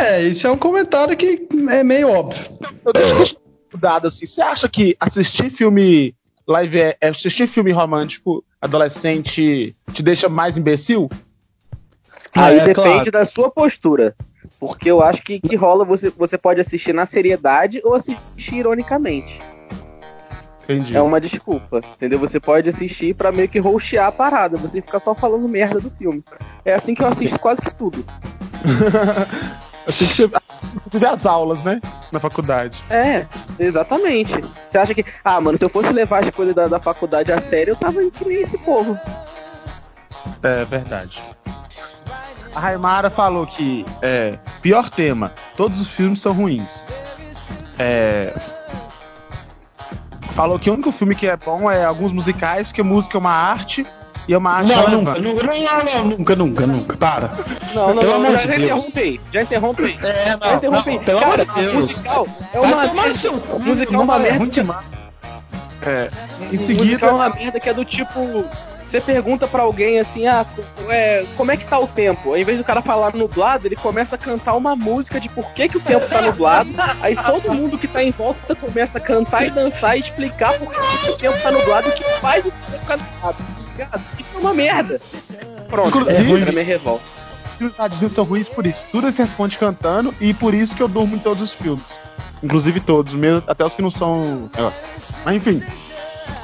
[0.00, 2.44] É, isso é um comentário que é meio óbvio.
[2.84, 3.41] Eu deixo eu
[3.78, 4.26] dado assim.
[4.26, 6.14] Você acha que assistir filme
[6.46, 11.10] live, é, assistir filme romântico adolescente te deixa mais imbecil?
[12.36, 13.10] Aí É, depende claro.
[13.10, 14.14] da sua postura.
[14.58, 19.40] Porque eu acho que, que rola, você, você pode assistir na seriedade ou assistir ironicamente.
[20.64, 20.96] Entendi.
[20.96, 22.18] É uma desculpa, entendeu?
[22.20, 25.90] Você pode assistir pra meio que roxear a parada, você fica só falando merda do
[25.90, 26.24] filme.
[26.64, 28.04] É assim que eu assisto quase que tudo.
[29.86, 30.30] Assim que você
[30.86, 31.80] inclusive as aulas, né?
[32.10, 32.82] Na faculdade.
[32.90, 33.26] É,
[33.58, 34.32] exatamente.
[34.66, 37.40] Você acha que, ah, mano, se eu fosse levar as coisas da, da faculdade a
[37.40, 38.98] sério, eu tava que nem esse povo.
[40.42, 41.20] É verdade.
[42.54, 46.86] A Raimara falou que é, pior tema, todos os filmes são ruins.
[47.78, 48.34] É,
[50.32, 53.32] falou que o único filme que é bom é alguns musicais, porque música é uma
[53.32, 53.86] arte
[54.28, 57.30] e é uma arte Não, nunca, nunca, não, não, nunca, nunca, nunca, para.
[57.74, 58.62] Não, não, Pelo não, amor já, de já Deus.
[58.88, 59.98] interrompe aí, já interrompe aí.
[60.02, 60.98] É, Já interrompe aí.
[61.00, 61.74] pelo Cara, amor de Deus.
[61.74, 64.38] musical é Vai uma tomar no seu cu, musical é não uma é merda.
[64.38, 64.86] ruim demais.
[65.84, 68.44] É, em Musical seguida, é uma merda que é do tipo.
[68.86, 70.44] Você pergunta pra alguém assim, ah,
[70.90, 72.28] é, como é que tá o tempo?
[72.28, 75.66] Ao invés do cara falar nublado, ele começa a cantar uma música de por que,
[75.66, 76.68] que o tempo tá nublado.
[77.00, 80.70] Aí todo mundo que tá em volta começa a cantar e dançar e explicar por
[80.70, 83.36] que, que o tempo tá nublado e o que faz o tempo ficar nublado.
[83.72, 84.02] Ligado?
[84.18, 85.00] Isso é uma merda.
[85.68, 87.04] Pronto, Inclusive- é, pra minha revolta.
[87.50, 88.82] os filmes da Disney são ruins por isso.
[88.92, 91.98] Tudo se responde cantando e por isso que eu durmo em todos os filmes.
[92.42, 94.50] Inclusive todos, mesmo, até os que não são.
[94.56, 94.70] é,
[95.24, 95.62] Mas enfim.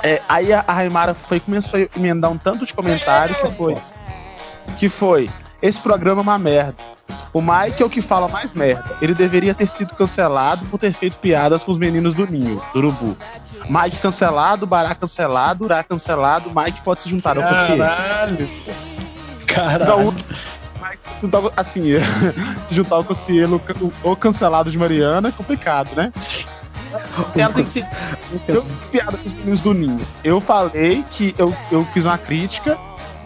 [0.03, 3.77] É, aí a, Raimara foi, começou a emendar um tanto de comentário que foi.
[4.79, 5.29] Que foi.
[5.61, 6.75] Esse programa é uma merda.
[7.39, 8.97] O Mike é o que fala mais merda.
[9.01, 12.81] Ele deveria ter sido cancelado por ter feito piadas com os meninos do Ninho, do
[12.81, 13.17] Urubu.
[13.71, 17.45] Mike cancelado, Bará cancelado, Urá cancelado, Mike pode se juntar ao.
[17.45, 18.51] Caralho.
[19.47, 19.87] Caralho.
[19.87, 21.85] Não, Mike se juntar, assim,
[22.67, 23.63] se juntar ao Cossielo
[24.03, 26.13] ou cancelado de Mariana é complicado, né?
[27.37, 27.89] Ela tem que ser.
[28.49, 30.05] Eu fiz piada com os meninos do Ninho.
[30.25, 32.77] Eu falei que eu, eu fiz uma crítica,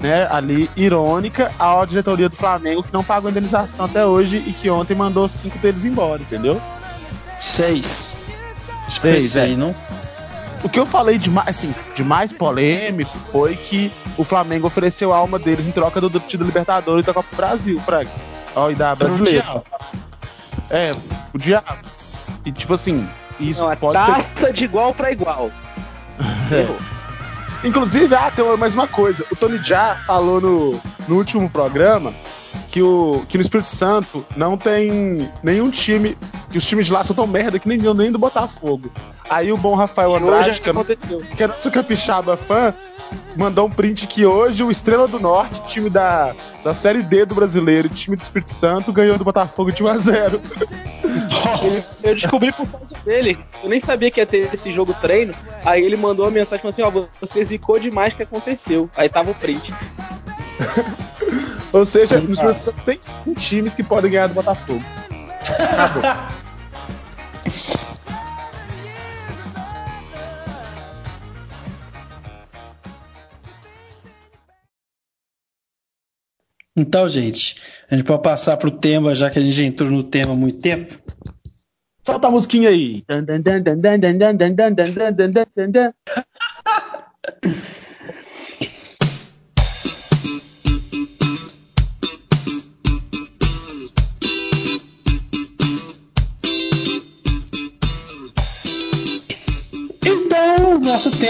[0.02, 4.68] né, ali, irônica, à diretoria do Flamengo que não pagou indenização até hoje e que
[4.68, 6.60] ontem mandou cinco deles embora, entendeu?
[7.38, 8.14] Seis.
[8.86, 9.46] Acho Seis, é.
[9.46, 9.74] seis, não?
[10.64, 15.12] O que eu falei de mais, assim, de mais polêmico foi que o Flamengo ofereceu
[15.12, 18.10] a alma deles em troca do título Libertadores da Copa do Brasil, Frank.
[18.54, 19.62] Ó, e da brasileira.
[20.70, 20.92] É,
[21.32, 21.78] o diabo.
[22.44, 23.08] E tipo assim,
[23.40, 24.12] isso Não, é pode ser.
[24.12, 25.50] taça de igual pra igual.
[26.50, 26.78] Errou.
[27.64, 29.24] Inclusive, ah, tem mais uma coisa.
[29.30, 32.12] O Tony Jaa falou no, no último programa
[32.70, 36.16] que, o, que no Espírito Santo não tem nenhum time.
[36.50, 38.90] Que os times de lá são tão merda que nem, nem do Botafogo.
[39.30, 40.72] Aí o bom Rafael Andrade, que é,
[41.36, 42.74] que é nosso capixaba fã,
[43.36, 47.34] mandou um print que hoje o Estrela do Norte, time da, da Série D do
[47.34, 50.40] brasileiro, time do Espírito Santo, ganhou do Botafogo de 1x0.
[51.30, 52.08] Nossa.
[52.08, 53.38] Eu descobri por causa dele.
[53.62, 55.34] Eu nem sabia que ia ter esse jogo treino.
[55.64, 58.88] Aí ele mandou uma mensagem assim: Ó, você zicou demais o que aconteceu.
[58.96, 59.72] Aí tava o print.
[61.72, 64.82] Ou seja, Sim, no Espírito Santo tem times que podem ganhar do Botafogo.
[65.58, 66.02] Acabou.
[76.76, 77.56] Então, gente,
[77.90, 80.36] a gente pode passar pro tema, já que a gente já entrou no tema há
[80.36, 80.98] muito tempo.
[82.04, 83.04] Solta a musiquinha aí.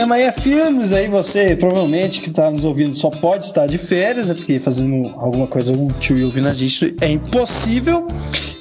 [0.03, 0.93] Tema aí é filmes.
[0.93, 4.35] Aí você, provavelmente, que está nos ouvindo, só pode estar de férias, né?
[4.35, 8.07] porque fazendo alguma coisa útil e ouvindo a gente é impossível.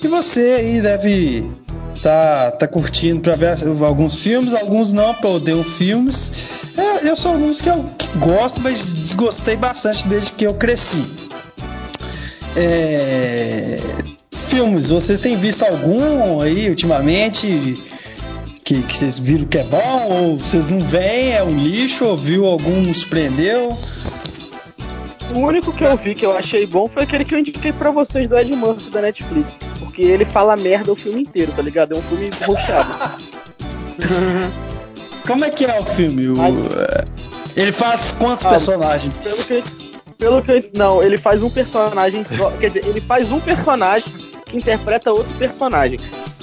[0.03, 1.51] E você aí deve
[2.01, 6.31] tá, tá curtindo para ver alguns filmes, alguns não, porque eu odeio filmes.
[6.77, 11.03] É, eu sou alguns que eu que gosto, mas desgostei bastante desde que eu cresci.
[12.55, 13.79] É,
[14.35, 17.81] filmes, vocês têm visto algum aí ultimamente?
[18.71, 22.15] Que, que vocês viram que é bom, ou vocês não veem, é um lixo, ou
[22.15, 23.77] viu algum nos prendeu.
[25.35, 27.91] O único que eu vi que eu achei bom foi aquele que eu indiquei pra
[27.91, 29.51] vocês do Ed Murphy da Netflix.
[29.79, 31.95] Porque ele fala merda o filme inteiro, tá ligado?
[31.95, 33.21] É um filme roxado.
[35.27, 36.29] como é que é o filme?
[36.29, 37.05] O, é,
[37.55, 39.13] ele faz quantos Ah, personagens?
[39.13, 39.63] Pelo que,
[40.17, 42.51] pelo que não, ele faz um personagem só.
[42.51, 45.99] Quer dizer, ele faz um personagem que interpreta outro personagem.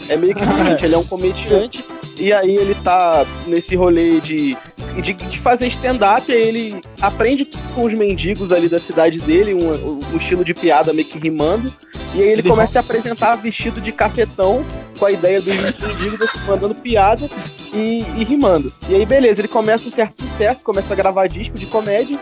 [0.08, 1.84] É meio que o seguinte, ele é um comediante
[2.16, 4.56] e aí ele tá nesse rolê de,
[5.02, 10.00] de, de fazer stand-up, aí ele aprende com os mendigos ali da cidade dele, um,
[10.12, 11.72] um estilo de piada meio que rimando,
[12.14, 14.64] e aí ele, Ele começa a se apresentar vestido de cafetão,
[14.98, 17.30] com a ideia dos mendigos mandando piada
[17.72, 18.72] e, e rimando.
[18.88, 22.18] E aí, beleza, ele começa um certo sucesso, começa a gravar disco de comédia,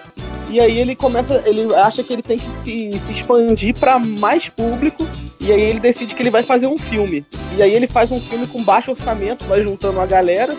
[0.48, 4.48] e aí ele começa, ele acha que ele tem que se, se expandir para mais
[4.48, 5.06] público,
[5.40, 7.24] e aí ele decide que ele vai fazer um filme.
[7.56, 10.56] E aí ele faz um filme com baixo orçamento, vai juntando a galera.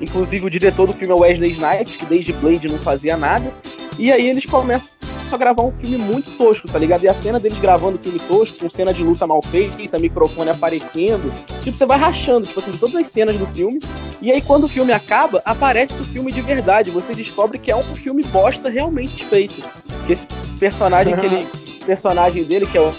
[0.00, 3.52] Inclusive o diretor do filme é Wesley Snipes, que desde Blade não fazia nada.
[3.98, 4.88] E aí eles começam
[5.34, 7.04] a gravar um filme muito tosco, tá ligado?
[7.04, 10.50] E a cena deles gravando o filme tosco, com cena de luta mal feita, microfone
[10.50, 11.32] aparecendo.
[11.62, 13.80] Tipo, você vai rachando, tipo assim, todas as cenas do filme.
[14.20, 16.90] E aí quando o filme acaba, aparece o filme de verdade.
[16.90, 19.62] Você descobre que é um filme bosta realmente feito.
[20.06, 20.26] Que esse
[20.58, 21.46] personagem que ele.
[21.84, 22.94] personagem dele, que é o,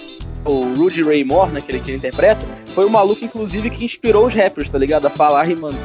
[0.45, 2.45] o Rudy Ray Moore, né, que ele, que ele interpreta,
[2.75, 5.07] foi o maluco, inclusive, que inspirou os rappers, tá ligado?
[5.07, 5.77] A falar rimando.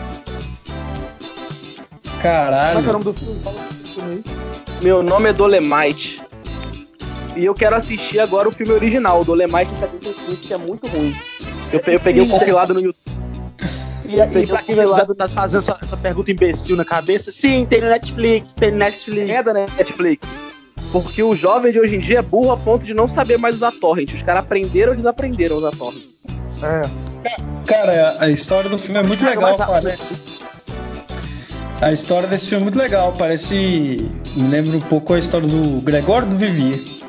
[2.02, 2.92] Como é que é o Caralho.
[2.92, 4.22] nome do filme?
[4.82, 6.20] Meu nome é Dolemite.
[7.36, 11.14] E eu quero assistir agora o filme original, o Dolemite 75, que é muito ruim.
[11.72, 13.10] Eu, eu peguei o compilado no YouTube.
[14.04, 17.80] E, e pra quem já tá fazendo essa, essa pergunta imbecil na cabeça, sim, tem
[17.80, 19.30] no Netflix, tem no Netflix.
[19.30, 20.28] É da Netflix.
[20.90, 23.54] Porque o jovem de hoje em dia é burro a ponto de não saber mais
[23.54, 24.12] usar torrent.
[24.12, 26.02] Os caras aprenderam ou desaprenderam a usar torrent.
[26.62, 27.10] É.
[27.66, 30.18] Cara, a história do filme é muito legal, parece.
[31.80, 34.10] A história desse filme é muito legal, parece.
[34.34, 36.99] Me lembra um pouco a história do Gregório do Vivier.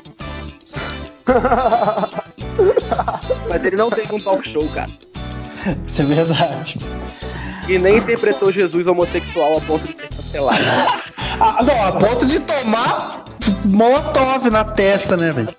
[3.50, 4.92] Mas ele não teve um talk show, cara.
[5.86, 6.80] Isso é verdade.
[7.68, 10.58] E nem interpretou Jesus homossexual a ponto de ser cancelado.
[11.40, 13.24] Ah, não, a ponto de tomar
[13.66, 15.48] molotov na testa, né, velho?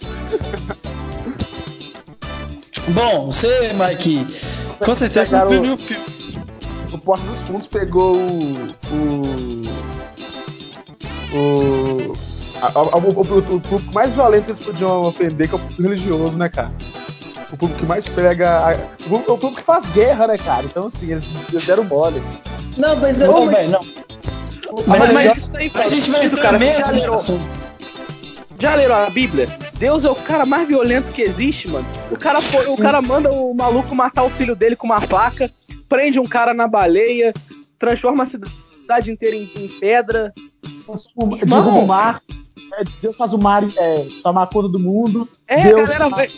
[2.88, 4.26] Bom, você, Mike,
[4.84, 6.04] com certeza não viu nenhum filme.
[6.92, 8.74] O Porta dos Fundos pegou o.
[11.32, 11.34] o.
[11.34, 12.16] o.
[12.66, 15.56] a- a- o, o- o- o público mais violento que eles podiam ofender, que é
[15.56, 16.72] o público religioso, né, cara?
[17.52, 18.58] O público que mais pega.
[18.66, 20.64] a- o, público, o público que faz guerra, né, cara?
[20.64, 22.22] Então, assim, eles, eles deram mole.
[22.78, 23.84] Não, mas eu- não, velho, não.
[24.86, 26.58] Mas, Mas, mas isso aí a gente vai entrar cara.
[26.58, 27.18] mesmo Já leram,
[28.58, 29.48] já leram a Bíblia?
[29.74, 31.84] Deus é o cara mais violento que existe, mano.
[32.10, 35.50] O cara, foi- o cara manda o maluco matar o filho dele com uma faca,
[35.88, 37.32] prende um cara na baleia,
[37.78, 40.32] transforma a cidade inteira em, em pedra.
[41.18, 41.36] Irmão.
[41.64, 42.22] derruba o mar.
[42.72, 45.28] É, Deus faz o mar é, tomar conta do mundo.
[45.46, 46.32] É, Deus galera faz-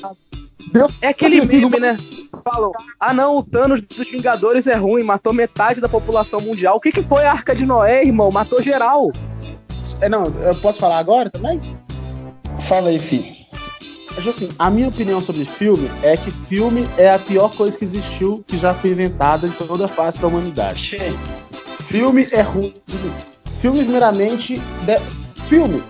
[0.73, 1.97] vê- É aquele meme, né?
[2.43, 6.77] Falam, ah não, o Thanos dos Vingadores é ruim, matou metade da população mundial.
[6.77, 8.31] O que, que foi a Arca de Noé, irmão?
[8.31, 9.11] Matou geral.
[10.01, 11.61] É, não, eu posso falar agora também?
[12.61, 13.45] Fala aí, fi.
[14.17, 17.85] Acho assim, a minha opinião sobre filme é que filme é a pior coisa que
[17.85, 20.97] existiu, que já foi inventada em toda a face da humanidade.
[21.89, 22.75] Filme é ruim.
[22.93, 23.13] Assim,
[23.61, 25.01] filme, primeiramente, de-
[25.49, 25.83] filme,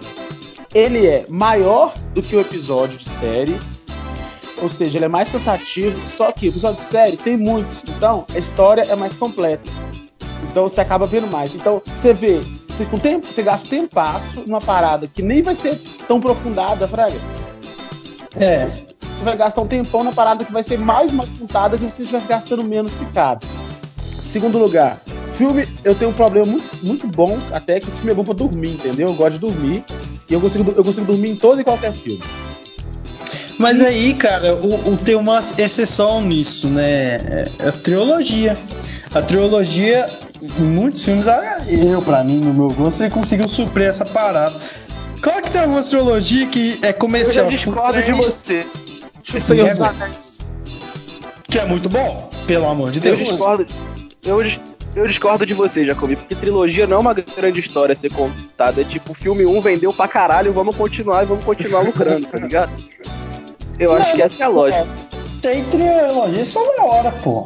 [0.74, 3.58] ele é maior do que o episódio de série,
[4.60, 8.26] ou seja, ele é mais cansativo, só que o episódio de série tem muitos, então
[8.34, 9.70] a história é mais completa.
[10.50, 11.54] Então você acaba vendo mais.
[11.54, 15.80] Então você vê, você, com tempo, você gasta tempasso numa parada que nem vai ser
[16.06, 17.18] tão aprofundada, Fraga.
[18.36, 21.84] É, Você vai gastar um tempão na parada que vai ser mais mal contada que
[21.84, 23.46] se você estivesse gastando menos picado.
[24.00, 25.00] Segundo lugar,
[25.34, 28.34] filme, eu tenho um problema muito, muito bom, até que o filme é bom pra
[28.34, 29.08] dormir, entendeu?
[29.08, 29.84] Eu gosto de dormir.
[30.28, 32.22] E eu consigo, eu consigo dormir em todo e qualquer filme.
[33.58, 37.46] Mas aí, cara, o, o- tem uma exceção nisso, né?
[37.58, 38.56] É a trilogia.
[39.14, 40.10] A trilogia,
[40.42, 44.56] em muitos filmes, ah, eu, pra mim, no meu gosto, ele conseguiu suprir essa parada.
[45.20, 47.44] Claro que tem algumas trilogias que é Eu comercial.
[47.44, 48.66] já discordo de você.
[49.22, 49.90] Tipo, Senhor dos Nego.
[50.02, 50.38] Anéis.
[51.48, 53.28] Que é muito bom, pelo amor de Eu Deus.
[53.30, 53.66] discordo.
[54.22, 54.42] Eu,
[54.96, 58.80] eu discordo de você, Jacobi, porque trilogia não é uma grande história a ser contada.
[58.80, 62.72] É tipo, filme 1 vendeu pra caralho, vamos continuar e vamos continuar lucrando, tá ligado?
[63.78, 64.86] Eu acho que essa é a lógica.
[65.42, 67.44] Tem trilogia, são da hora, pô.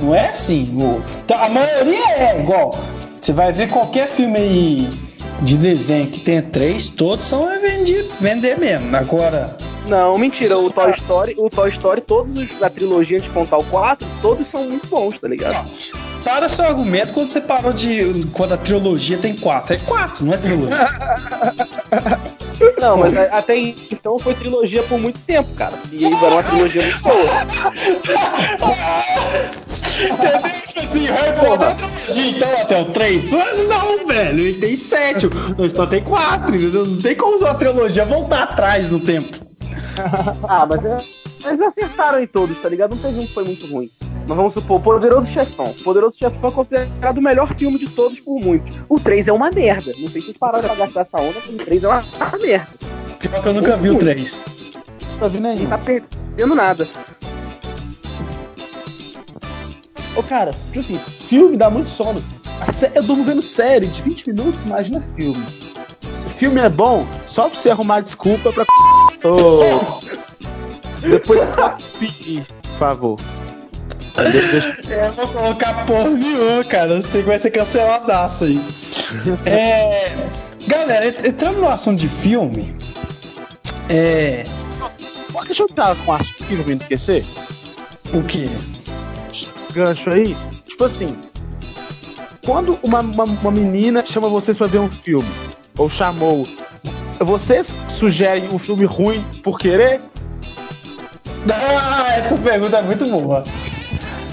[0.00, 0.70] Não é assim.
[0.80, 2.78] o- tá, A maioria é igual.
[3.20, 4.90] Você vai ver qualquer filme aí
[5.42, 8.94] de desenho que tenha três, todos são é vender, vender mesmo.
[8.96, 9.56] Agora,
[9.88, 13.64] Não, mentira, o Toy Story, o Toy Story, todos os da trilogia de contar o
[13.64, 15.70] 4, todos são muito bons, tá ligado?
[16.24, 18.26] para seu argumento quando você parou de.
[18.32, 19.74] Quando a trilogia tem quatro.
[19.74, 20.76] É quatro, não é trilogia.
[22.78, 25.72] Não, mas até então foi trilogia por muito tempo, cara.
[25.90, 27.16] E aí era uma trilogia muito boa.
[30.00, 30.40] Entendeu?
[30.76, 33.32] Assim, Harry Potter é trilogia, então até o 3?
[33.32, 36.86] Não, velho, ele tem 7, o Toy Story tem 4, entendeu?
[36.86, 39.49] Não tem como usar a trilogia voltar atrás no tempo.
[40.48, 41.04] ah, mas é,
[41.44, 42.94] eles acertaram em todos, tá ligado?
[42.94, 43.90] Não teve um que foi muito ruim.
[44.26, 45.72] Mas vamos supor, Poderoso Chefão.
[45.84, 48.84] Poderoso Chefão é considerado o melhor filme de todos por muito.
[48.88, 49.92] O 3 é uma merda.
[49.98, 52.38] Não sei se vocês pararam pra gastar essa onda, mas o 3 é uma, uma
[52.38, 52.68] merda.
[53.18, 54.42] Pior que eu nunca vi o 3.
[55.18, 55.60] Tá vendo aí?
[55.60, 56.88] Não tá perdendo nada.
[60.16, 62.22] Ô, cara, tipo assim, filme dá muito sono.
[62.94, 65.44] Eu durmo vendo série de 20 minutos, imagina filme.
[66.40, 68.64] Filme é bom, só pra você arrumar desculpa pra.
[69.28, 70.00] Ô.
[71.02, 73.20] Depois por favor.
[74.88, 76.94] É, eu vou colocar porra nenhuma, cara.
[76.94, 78.58] Eu sei que vai ser canceladaço aí.
[79.44, 80.16] É,
[80.66, 82.74] galera, en- entrando no assunto de filme,
[83.90, 84.46] é.
[85.44, 87.22] Deixa eu dar um assunto aqui não esquecer.
[88.14, 88.48] O quê?
[89.74, 90.34] Gancho aí.
[90.66, 91.18] Tipo assim,
[92.46, 95.28] quando uma, uma, uma menina chama vocês pra ver um filme,
[95.80, 96.46] ou chamou,
[97.18, 100.02] vocês sugerem um filme ruim por querer?
[101.50, 103.44] Ah, essa pergunta é muito boa.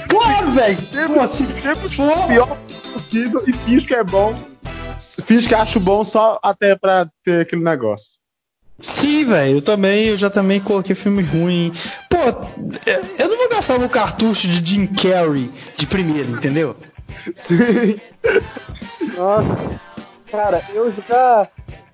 [0.10, 0.74] Claro, velho!
[1.22, 1.48] Assim?
[1.48, 2.58] Sempre for o pior
[2.92, 4.36] possível e finge que é bom.
[5.24, 8.18] Finge que acho bom só até pra ter aquele negócio.
[8.78, 11.72] Sim, velho, eu também, eu já também coloquei filme ruim.
[12.10, 12.18] Pô,
[13.18, 16.76] eu não vou gastar meu cartucho de Jim Carrey de primeiro, entendeu?
[17.36, 18.00] Sim.
[19.16, 19.80] Nossa,
[20.30, 21.48] cara, eu já.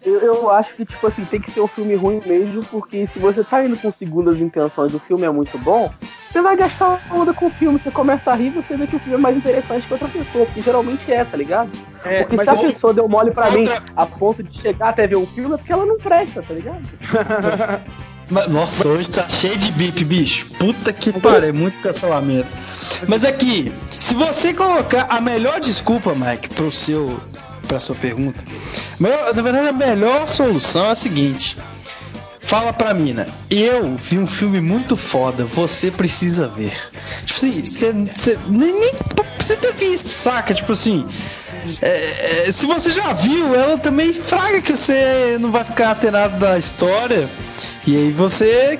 [0.05, 3.19] Eu, eu acho que, tipo assim, tem que ser um filme ruim mesmo, porque se
[3.19, 5.89] você tá indo com segundas intenções e o filme é muito bom,
[6.29, 8.99] você vai gastar onda com o filme, você começa a rir você vê que o
[8.99, 11.71] filme é mais interessante que outra pessoa, que geralmente é, tá ligado?
[12.03, 14.89] É, Porque se a eu- pessoa deu mole pra mim outra- a ponto de chegar
[14.89, 16.81] até ver um filme, é porque ela não presta, tá ligado?
[18.29, 20.49] Mas, Nossa, hoje tá cheio de bip, bicho.
[20.57, 22.47] Puta que pariu, é muito cancelamento.
[23.07, 27.19] Mas aqui, se você colocar a melhor desculpa, Mike, pro seu,
[27.67, 28.43] pra sua pergunta,
[28.99, 31.57] na verdade a melhor solução é a seguinte:
[32.39, 36.73] fala pra mina, eu vi um filme muito foda, você precisa ver.
[37.25, 38.93] Tipo assim, você você- nem, nem
[39.37, 40.53] precisa ter visto, saca?
[40.53, 41.05] Tipo assim.
[41.81, 46.37] é, é, se você já viu, ela também fraga que você não vai ficar atenado
[46.39, 47.29] da história.
[47.87, 48.77] E aí você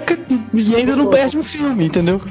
[0.53, 2.21] e ainda não perde um filme, entendeu?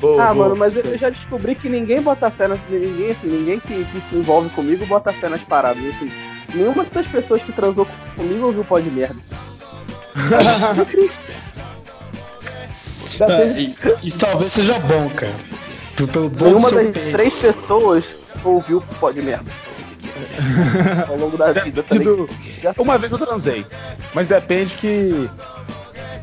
[0.00, 0.46] Boa, ah, boa.
[0.48, 2.58] mano, mas eu já descobri que ninguém bota fé nas.
[2.68, 5.82] Ninguém, assim, ninguém que, que se envolve comigo bota fé nas paradas.
[5.84, 6.10] Assim,
[6.54, 7.86] nenhuma das pessoas que transou
[8.16, 9.16] comigo ouviu pó de merda.
[13.58, 15.34] E- isso talvez seja bom, cara.
[15.94, 17.12] Pelo bom Nenhuma das pênis.
[17.12, 18.04] três pessoas
[18.42, 19.50] ouviu pó de merda.
[21.08, 22.28] Ao longo da vida, tá do-
[22.78, 23.66] Uma vez eu transei.
[24.14, 25.28] Mas depende que.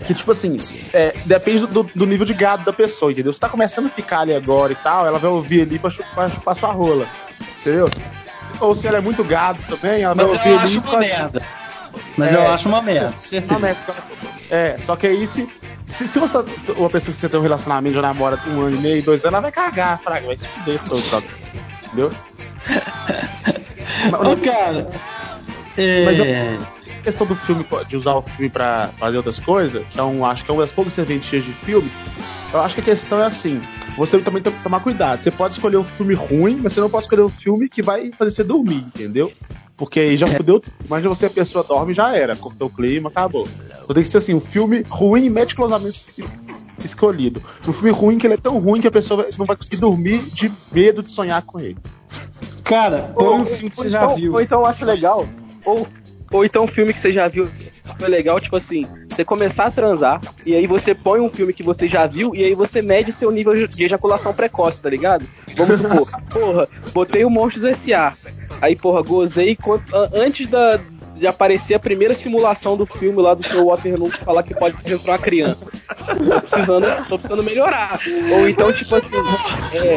[0.06, 0.58] Que, tipo assim,
[0.94, 3.34] é, depende do, do nível de gado da pessoa, entendeu?
[3.34, 6.32] Se tá começando a ficar ali agora e tal, ela vai ouvir ali pra chupar,
[6.32, 7.06] chupar sua rola.
[7.62, 7.92] Entendeu?
[8.62, 10.90] Ou se ela é muito gado também, ela Mas vai eu ouvir ali acho uma
[10.90, 11.42] pra- merda.
[12.16, 12.36] Mas É.
[12.36, 13.08] eu acho uma merda.
[13.10, 13.60] Uma Certeza.
[13.60, 13.80] merda.
[14.50, 15.50] É, só que aí se,
[15.86, 16.38] se, se você,
[16.78, 19.34] uma pessoa que você tem um relacionamento, já namora um ano e meio, dois anos,
[19.34, 21.28] ela vai cagar, fraga, vai se fuder todo?
[21.86, 22.12] Entendeu?
[24.12, 24.88] Mas, Ô, cara.
[25.78, 26.06] É...
[26.06, 26.24] Mas a
[27.08, 30.44] questão do filme, de usar o filme pra fazer outras coisas, que é um, acho
[30.44, 31.90] que é uma das poucas serventias de filme,
[32.54, 33.62] eu acho que a questão é assim,
[33.98, 35.22] você também tem que tomar cuidado.
[35.22, 38.12] Você pode escolher um filme ruim, mas você não pode escolher um filme que vai
[38.12, 39.32] fazer você dormir, entendeu?
[39.78, 40.74] Porque aí já fudeu tudo.
[40.86, 43.48] Imagina você, a pessoa dorme já era, cortou o clima, acabou.
[43.84, 46.34] Então tem que ser assim, um filme ruim e meticulosamente es-
[46.84, 47.42] escolhido.
[47.66, 50.20] Um filme ruim que ele é tão ruim que a pessoa não vai conseguir dormir
[50.34, 51.78] de medo de sonhar com ele.
[52.66, 54.34] Cara, põe um filme que você já então, viu.
[54.34, 55.26] Ou então eu acho legal.
[55.64, 55.88] Ou,
[56.32, 57.50] ou então um filme que você já viu
[57.98, 61.64] foi legal, tipo assim, você começar a transar, e aí você põe um filme que
[61.64, 65.26] você já viu, e aí você mede seu nível de ejaculação precoce, tá ligado?
[65.56, 68.14] Vamos supor, porra, botei o Monstros S.A.
[68.62, 69.58] Aí, porra, gozei
[70.14, 70.80] antes da,
[71.16, 75.14] de aparecer a primeira simulação do filme lá do seu Waterloo falar que pode entrar
[75.14, 75.68] uma criança.
[75.98, 78.00] Tô precisando, tô precisando melhorar.
[78.34, 79.16] Ou então, tipo assim,
[79.74, 79.96] é,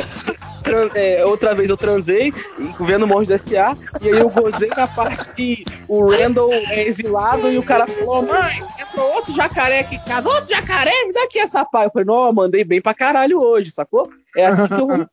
[0.94, 2.32] é, outra vez eu transei
[2.80, 3.76] vendo Monstros S.A.
[4.00, 8.22] e aí eu gozei na parte que o Randall é exilado e o cara falou:
[8.22, 11.84] Mãe, entrou outro jacaré aqui em casa, outro jacaré, me dá aqui essa pá.
[11.84, 14.10] Eu falei: Não, mandei bem pra caralho hoje, sacou?
[14.36, 15.06] É assim que eu vou.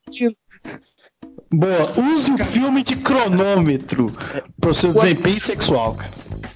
[1.51, 4.11] Boa, use o filme de cronômetro
[4.59, 6.11] pro seu desempenho sexual, cara.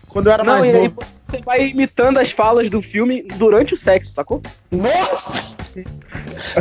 [0.10, 1.00] Quando eu era Não, mais e aí novo.
[1.28, 4.42] você vai imitando as falas do filme durante o sexo, sacou?
[4.70, 5.56] Nossa!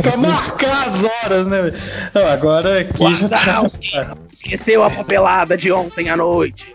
[0.01, 1.73] pra marcar as horas, né?
[2.13, 3.63] Não, agora aqui já tá.
[4.31, 6.73] Esqueceu a papelada de ontem à noite.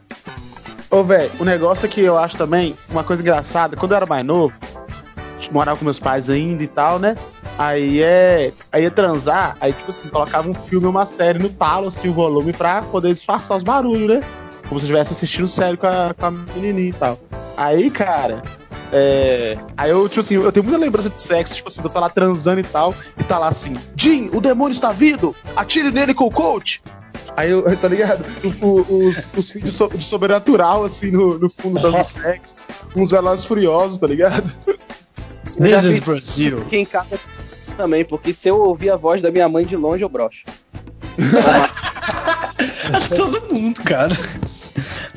[0.90, 3.76] Ô, velho, o negócio é que eu acho também uma coisa engraçada.
[3.76, 4.54] Quando eu era mais novo,
[5.52, 7.14] morava com meus pais ainda e tal, né?
[7.60, 8.54] Aí é.
[8.72, 12.08] Aí é transar, aí tipo assim, colocava um filme ou uma série no talo, assim,
[12.08, 14.22] o volume, pra poder disfarçar os barulhos, né?
[14.66, 17.18] Como se estivesse assistindo série com a, com a menininha e tal.
[17.58, 18.42] Aí, cara,
[18.90, 19.58] é...
[19.76, 22.08] Aí eu, tipo assim, eu tenho muita lembrança de sexo, tipo assim, eu tô lá
[22.08, 25.36] transando e tal, e tá lá assim, Jim, o demônio está vindo!
[25.54, 26.82] Atire nele com o coach!
[27.36, 28.24] Aí eu, tá ligado?
[28.62, 33.44] O, os, os filhos de, de sobrenatural, assim, no, no fundo dos sexos, uns velozes
[33.44, 34.50] furiosos, tá ligado?
[35.58, 36.58] This is Brasil.
[36.62, 37.18] Aqui em casa
[37.76, 40.44] também, porque se eu ouvir a voz da minha mãe de longe, eu brocho.
[42.92, 44.16] Acho que todo mundo, cara.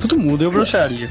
[0.00, 1.10] Todo mundo, eu broxaria.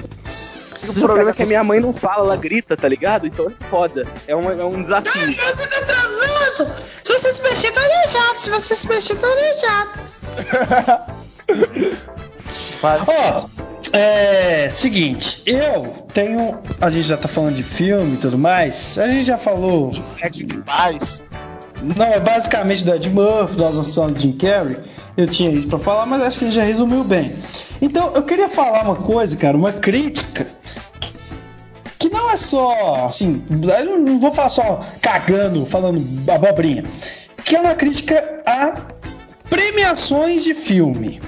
[0.87, 3.25] O problema é que a minha mãe não fala, ela grita, tá ligado?
[3.25, 4.03] Então é foda.
[4.27, 5.33] É um, é um desafio.
[5.33, 6.71] Você tá atrasando!
[7.03, 8.39] Se você se mexer, tá aleijado.
[8.39, 9.91] Se você se mexer, tá aleijado.
[13.07, 13.62] Ó,
[13.93, 14.69] é.
[14.69, 16.59] Seguinte, eu tenho.
[16.81, 18.97] A gente já tá falando de filme e tudo mais.
[18.97, 19.93] A gente já falou.
[20.03, 21.21] Sexo de paz.
[21.81, 24.77] Não, é basicamente do Ed Murphy, da noção de Jim Carrey.
[25.15, 27.35] Eu tinha isso pra falar, mas acho que ele já resumiu bem.
[27.81, 30.47] Então, eu queria falar uma coisa, cara, uma crítica.
[31.99, 36.83] Que não é só, assim, eu não vou falar só cagando, falando abobrinha.
[37.43, 38.75] Que é uma crítica a
[39.49, 41.21] premiações de filme.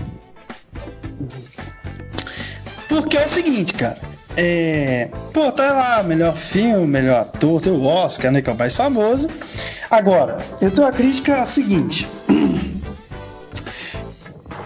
[2.87, 3.97] Porque é o seguinte, cara.
[4.37, 8.57] É, pô, tá lá, melhor filme, melhor ator, tem o Oscar, né, que é o
[8.57, 9.29] mais famoso.
[9.89, 12.05] Agora, eu tenho a crítica seguinte: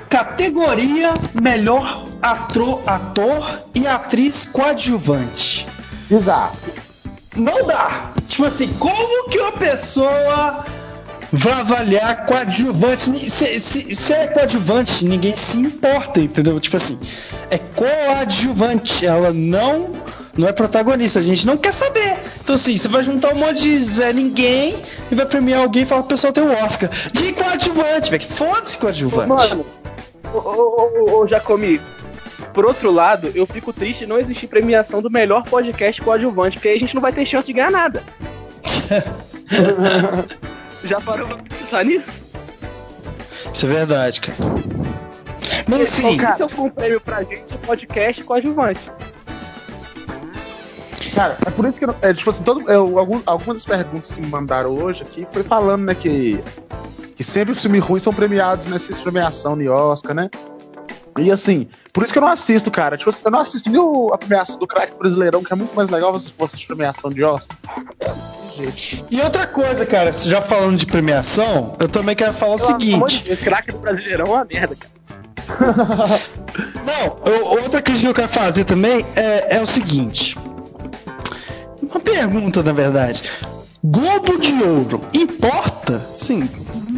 [0.09, 5.67] categoria melhor ator, ator e atriz coadjuvante.
[6.09, 6.57] Exato.
[7.35, 8.11] Não dá.
[8.27, 10.65] Tipo assim, como que uma pessoa
[11.31, 13.29] vai avaliar coadjuvante?
[13.29, 16.59] Se, se, se é coadjuvante, ninguém se importa, entendeu?
[16.59, 16.99] Tipo assim,
[17.49, 19.05] é coadjuvante.
[19.05, 19.99] Ela não
[20.37, 21.19] não é protagonista.
[21.19, 22.17] A gente não quer saber.
[22.41, 24.75] Então assim, você vai juntar um monte de Zé Ninguém
[25.11, 26.89] e vai premiar alguém e falar que o pessoal tem um Oscar.
[27.11, 28.23] De coadjuvante, velho.
[28.23, 29.29] Foda-se coadjuvante.
[29.29, 29.65] Mano,
[30.33, 31.79] ô, ô, ô, ô, Jacomi,
[32.53, 36.75] por outro lado, eu fico triste não existir premiação do melhor podcast coadjuvante, porque aí
[36.75, 38.03] a gente não vai ter chance de ganhar nada.
[40.83, 42.11] Já parou pra pensar nisso?
[43.53, 44.37] Isso é verdade, cara.
[45.67, 48.79] Mas assim, Esse é um prêmio pra gente, podcast coadjuvante.
[51.13, 54.11] Cara, é por isso que eu, é, tipo assim, todo, é, algum, algumas das perguntas
[54.11, 56.41] que me mandaram hoje aqui foi falando, né, que,
[57.15, 60.29] que sempre os filmes ruins são premiados nessa premiação de Oscar, né?
[61.17, 62.95] E assim, por isso que eu não assisto, cara.
[62.95, 65.75] Tipo assim, eu não assisto nem o- a premiação do craque brasileirão, que é muito
[65.75, 67.57] mais legal se fosse de premiação de Oscar.
[69.09, 72.85] E outra coisa, cara, já falando de premiação, eu também quero falar o Pelo de
[72.85, 73.23] seguinte.
[73.23, 74.99] Deus, craque do Brasileirão é uma merda, cara.
[76.85, 80.37] Não, eu- outra crítica que eu quero fazer também é, é o seguinte.
[81.81, 83.23] Uma pergunta, na verdade.
[83.83, 85.99] Globo de Ouro importa?
[86.17, 86.47] Sim.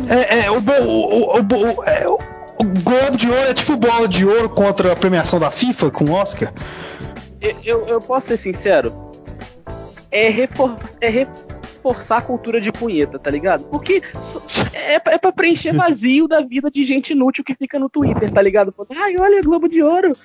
[0.10, 2.20] É, é, o, o, o, o- é, o-
[2.60, 6.06] o Globo de Ouro é tipo bola de ouro contra a premiação da FIFA com
[6.06, 6.52] o Oscar?
[7.40, 9.12] Eu, eu, eu posso ser sincero?
[10.12, 11.08] É, refor é
[11.82, 13.64] reforçar a cultura de punheta, tá ligado?
[13.66, 14.02] Porque
[14.74, 18.32] é, pra- é pra preencher vazio da vida de gente inútil que fica no Twitter,
[18.32, 18.74] tá ligado?
[18.96, 20.16] Ai, olha, Globo de Ouro.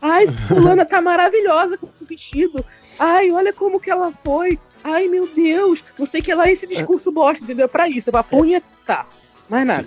[0.00, 2.64] Ai, fulana tá maravilhosa com esse vestido.
[2.98, 4.58] Ai, olha como que ela foi.
[4.84, 5.80] Ai, meu Deus.
[5.98, 7.64] Não sei que lá esse discurso bosta, entendeu?
[7.64, 9.06] É pra isso, é pra punhetar.
[9.48, 9.86] Mais nada.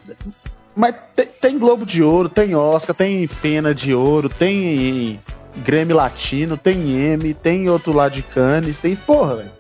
[0.76, 5.20] Mas te- tem Globo de Ouro, tem Oscar, tem Pena de Ouro, tem
[5.58, 9.52] Grêmio Latino, tem M, tem outro lá de Cannes, tem porra, velho.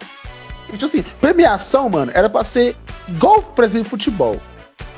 [0.71, 2.75] Tipo assim, premiação, mano, era pra ser
[3.07, 4.35] igual, por exemplo, futebol.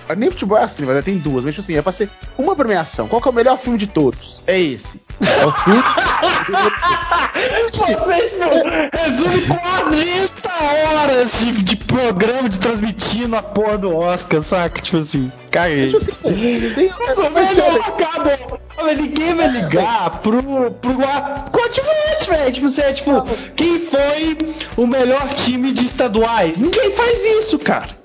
[0.07, 2.55] Mas Nem futebol é assim, mas tem duas, mas tipo assim, é pra ser uma
[2.55, 3.07] premiação.
[3.07, 4.41] Qual que é o melhor filme de todos?
[4.45, 5.01] É esse.
[5.21, 5.83] É o filme.
[7.73, 8.49] Vocês, meu,
[8.93, 10.53] resume 40
[10.99, 14.81] horas de, de programa de transmitindo a porra do Oscar, saca?
[14.81, 15.87] Tipo assim, caguei.
[15.87, 16.11] tipo assim,
[16.75, 17.23] tem, Mas o
[18.77, 20.93] olha, ninguém vai ligar pro, pro
[21.51, 22.51] coadjuvante, velho.
[22.51, 23.11] Tipo, você é tipo,
[23.55, 24.37] quem foi
[24.77, 26.59] o melhor time de estaduais?
[26.59, 28.02] Ninguém faz isso, cara.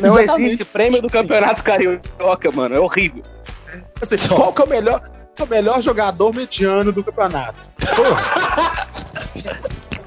[0.00, 0.46] Não Exatamente.
[0.46, 1.18] existe prêmio do Sim.
[1.18, 2.74] Campeonato Carioca, mano.
[2.74, 3.22] É horrível.
[4.00, 7.58] Assim, qual que é o melhor, é o melhor jogador mediano do campeonato?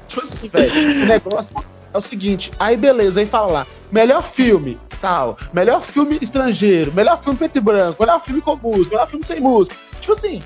[0.08, 1.56] Tipo assim, velho, o negócio
[1.92, 7.20] é o seguinte, aí beleza, aí fala lá, melhor filme, tal, melhor filme estrangeiro, melhor
[7.22, 9.76] filme preto e branco, melhor filme com música, melhor filme sem música.
[10.00, 10.42] Tipo assim,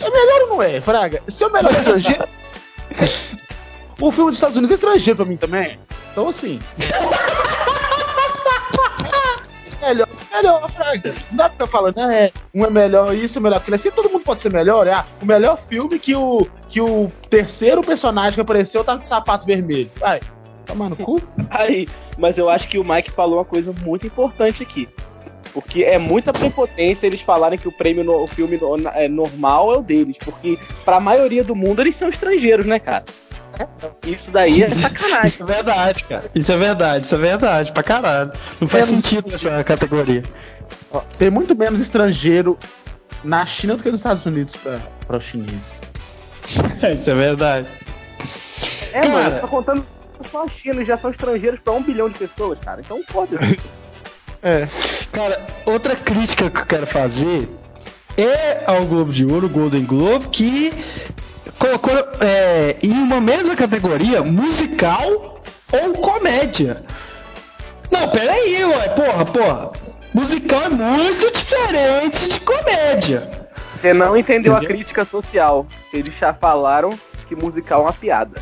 [0.00, 1.22] é melhor ou não é, Fraga?
[1.26, 2.28] Se é o melhor estrangeiro.
[4.00, 5.78] o filme dos Estados Unidos é estrangeiro pra mim também.
[6.12, 6.58] Então assim.
[9.80, 11.14] Melhor, melhor, Fraga.
[11.30, 12.30] Não dá pra falar, né?
[12.54, 13.74] Um é melhor isso, é melhor aquilo.
[13.74, 17.10] Assim todo mundo pode ser melhor, é ah, o melhor filme que o, que o
[17.30, 19.90] terceiro personagem que apareceu tá com sapato vermelho.
[19.96, 20.20] Vai,
[20.66, 21.20] toma no cu.
[21.50, 24.88] Aí, mas eu acho que o Mike falou uma coisa muito importante aqui.
[25.52, 29.72] Porque é muita prepotência eles falarem que o prêmio no o filme no, é normal
[29.72, 30.16] é o deles.
[30.18, 33.04] Porque pra maioria do mundo eles são estrangeiros, né, cara?
[34.06, 35.24] Isso daí é sacanagem.
[35.26, 36.30] Isso é verdade, cara.
[36.34, 38.32] Isso é verdade, isso é verdade, pra caralho.
[38.60, 40.22] Não faz É, sentido essa categoria.
[40.90, 42.58] Ó, tem muito menos estrangeiro
[43.24, 45.80] na China do que nos Estados Unidos para os chineses.
[46.94, 47.68] Isso é verdade.
[48.92, 49.08] É, Cara.
[49.08, 49.86] mano, tá contando
[50.30, 52.80] só a China, eles já são estrangeiros pra um bilhão de pessoas, cara.
[52.80, 53.58] Então foda-se.
[54.40, 54.68] É.
[55.10, 55.36] Cara,
[55.66, 57.48] outra crítica que eu quero fazer
[58.16, 60.72] é ao Globo de Ouro, Golden Globe, que
[61.58, 62.76] colocou é,
[63.18, 65.40] uma mesma categoria musical
[65.72, 66.84] ou comédia.
[67.90, 69.72] Não, peraí, ué, porra, porra.
[70.14, 73.28] Musical é muito diferente de comédia.
[73.74, 75.66] Você não entendeu a crítica social.
[75.92, 78.40] Eles já falaram que musical é uma piada.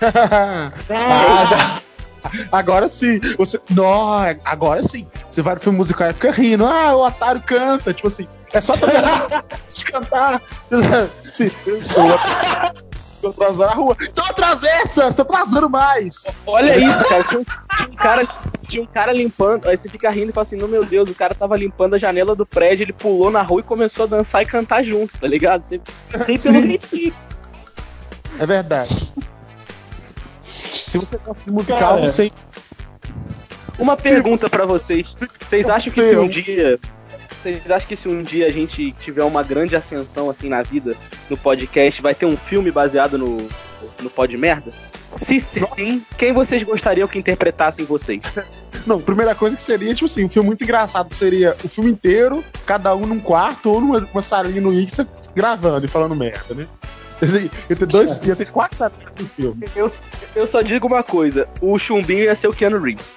[2.20, 3.20] Ah, agora sim.
[3.38, 4.12] Você, não,
[4.44, 5.06] agora sim.
[5.30, 6.66] Você vai no filme musical e fica rindo.
[6.66, 7.94] Ah, o Otário canta.
[7.94, 10.42] Tipo assim, é só atravessar de cantar.
[11.32, 12.04] Sim, eu estou
[13.26, 13.96] atrasando a rua.
[14.00, 16.26] Então atravessa, você tá atrasando mais.
[16.46, 17.24] Olha isso, cara.
[17.24, 18.28] Tinha um, tinha um cara.
[18.66, 19.68] Tinha um cara limpando.
[19.68, 21.98] Aí você fica rindo e fala assim: Não, meu Deus, o cara tava limpando a
[21.98, 25.26] janela do prédio, ele pulou na rua e começou a dançar e cantar junto, tá
[25.26, 25.62] ligado?
[25.64, 25.80] Você
[26.26, 27.12] ri pelo ritmo.
[28.38, 29.12] É verdade.
[30.42, 32.02] Se você gosta de musical, Cara.
[32.08, 32.30] você.
[33.78, 35.16] Uma pergunta pra vocês.
[35.40, 36.22] Vocês acham que se Eu.
[36.22, 36.78] um dia.
[37.42, 40.96] Vocês acham que se um dia a gente tiver uma grande ascensão assim na vida,
[41.30, 43.36] no podcast, vai ter um filme baseado no,
[44.00, 44.72] no Pod Merda?
[45.16, 48.20] Se sim, quem vocês gostariam que interpretassem vocês?
[48.86, 52.42] Não, primeira coisa que seria, tipo assim, um filme muito engraçado seria o filme inteiro,
[52.66, 55.00] cada um num quarto ou numa, numa salinha no Ix
[55.34, 56.66] gravando e falando merda, né?
[57.68, 59.64] Ia ter, dois, ia ter quatro salinhas no filme.
[59.74, 59.90] Eu,
[60.36, 63.12] eu só digo uma coisa: o chumbinho ia ser o Keanu Reeves.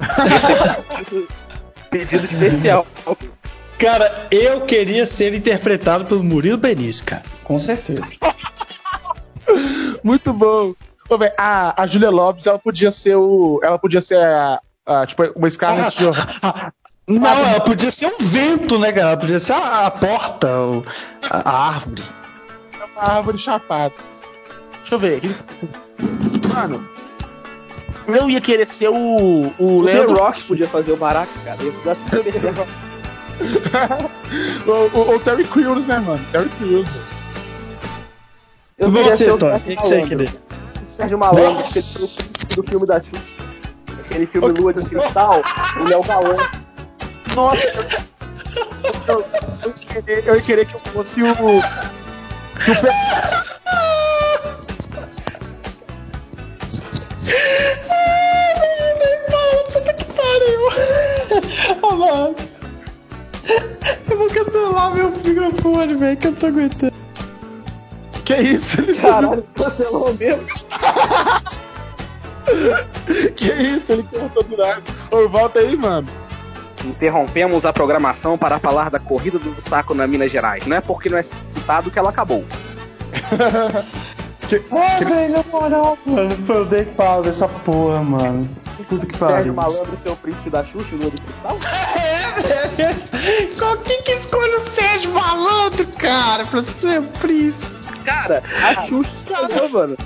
[1.90, 2.86] Pedido especial.
[3.78, 7.22] Cara, eu queria ser interpretado pelo Murilo Benício, cara.
[7.44, 8.06] Com certeza.
[10.02, 10.74] Muito bom.
[11.08, 13.60] Ô, véi, a, a Julia Lopes, ela podia ser o.
[13.62, 14.60] Ela podia ser a.
[14.86, 16.70] a, tipo, uma Scarlett Johansson.
[17.08, 19.08] Não, ela podia ser um vento, né, cara?
[19.10, 20.84] Ela podia ser a, a porta, o-
[21.22, 22.02] a, a árvore.
[22.96, 23.94] uma árvore chapada.
[24.80, 25.36] Deixa eu ver aqui.
[26.52, 26.88] Mano,
[28.08, 29.52] eu ia querer ser o.
[29.58, 30.16] O O The Leandro.
[30.16, 31.58] Rock podia fazer o Barack, cara.
[31.62, 31.72] Ia.
[34.66, 36.24] o, o, o Terry Crews, né, mano?
[36.32, 36.88] Terry Crews.
[38.78, 39.54] Eu E queria você, ser o Tony?
[39.54, 40.08] O Sérgio que, que você ia Malandro.
[40.08, 40.30] querer?
[40.86, 41.72] O Sérgio Malandro, Nossa.
[41.72, 43.42] que ele fez o príncipe do filme da Xuxa.
[44.00, 45.42] Aquele filme Lua de Cristal,
[45.80, 46.36] ele é o galã.
[47.34, 47.84] Nossa, eu,
[49.08, 49.24] eu,
[50.26, 51.26] eu, ia querer, eu que eu fosse o.
[52.64, 52.90] Que o Pe-
[59.72, 60.60] Puta que pariu!
[61.82, 62.34] Ô, mano.
[64.16, 66.92] Eu vou cancelar meu microfone, velho, que eu não tô aguentando.
[68.24, 68.80] que isso?
[68.80, 70.46] Ele Caralho, cancelou mesmo.
[73.34, 73.92] Que isso?
[73.92, 74.80] Ele cortou do nada.
[75.10, 76.06] Ô, volta aí, mano.
[76.84, 80.64] Interrompemos a programação para falar da corrida do saco na Minas Gerais.
[80.64, 82.44] Não é porque não é citado que ela acabou.
[84.48, 88.48] Que- Ah, velho, na moral, mano, eu dei pau dessa porra, mano.
[88.88, 89.54] Puta que Sérgio pariu.
[89.54, 91.58] Malandro, seu príncipe da Xuxa, Lua de Cristal?
[91.96, 93.56] É, velho.
[93.58, 97.78] Qual quem que escolhe o Sérgio Malandro, cara, pra ser o príncipe?
[98.04, 99.96] Cara, a Xuxa escolheu, mano.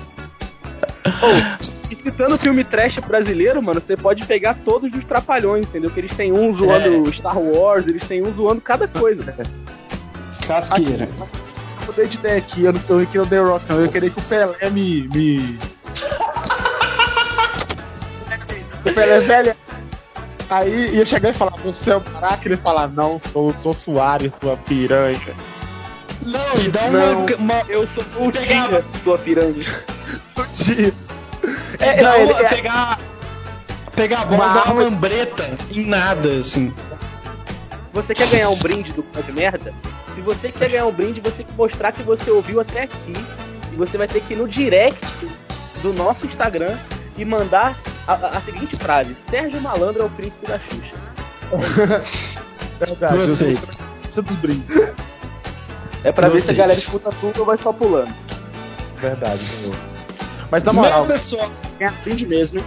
[1.06, 5.90] Ô, e citando o filme trash brasileiro, mano, você pode pegar todos os trapalhões, entendeu?
[5.90, 9.34] Que eles têm um zoando Star Wars, eles têm um zoando cada coisa.
[10.46, 11.08] Casqueira.
[11.86, 12.64] Mudei de ideia aqui.
[12.64, 13.80] Eu não eu queria o The Rock, não.
[13.80, 15.08] Eu queria que o Pelé me.
[15.08, 15.58] me...
[18.80, 19.56] o Pelé é velho.
[20.50, 22.44] Aí ia chegar e falar, você é o Barack?
[22.44, 25.20] Ele ia falar, não, sou, sou Soares, sua piranha.
[26.26, 26.98] Não, e dá uma.
[26.98, 27.26] Não.
[27.38, 28.32] uma Eu sou o.
[28.32, 29.84] Tia, sua piranha.
[30.36, 30.92] Um dia.
[31.78, 32.98] é, não, ele- é- pegar.
[33.94, 36.72] Pegar a bola Uma dar uma lambreta em nada, assim.
[37.92, 39.72] Você quer ganhar um brinde do Pode Merda?
[40.14, 43.12] Se você quer ganhar um brinde, você tem que mostrar que você ouviu até aqui.
[43.72, 45.04] E você vai ter que ir no direct
[45.82, 46.76] do nosso Instagram
[47.16, 47.76] e mandar
[48.06, 50.94] a, a- a seguinte frase: Sérgio Malandro é o príncipe da Xuxa.
[52.78, 53.46] Verdade, eu sou
[54.02, 54.92] precisa dos brindes.
[56.02, 56.54] É pra ver se Gostei.
[56.54, 58.12] a galera escuta tudo ou vai só pulando.
[58.96, 59.76] Verdade, boa.
[60.50, 62.64] Mas na moral, Mas, pessoal, ganhar brinde mesmo, hein?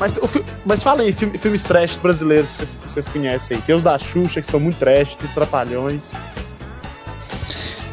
[0.00, 3.62] Mas, o mas fala aí, filme- filmes trash brasileiros que vocês, vocês conhecem aí.
[3.62, 6.14] Tem os da Xuxa, que são muito trash, tem Trapalhões.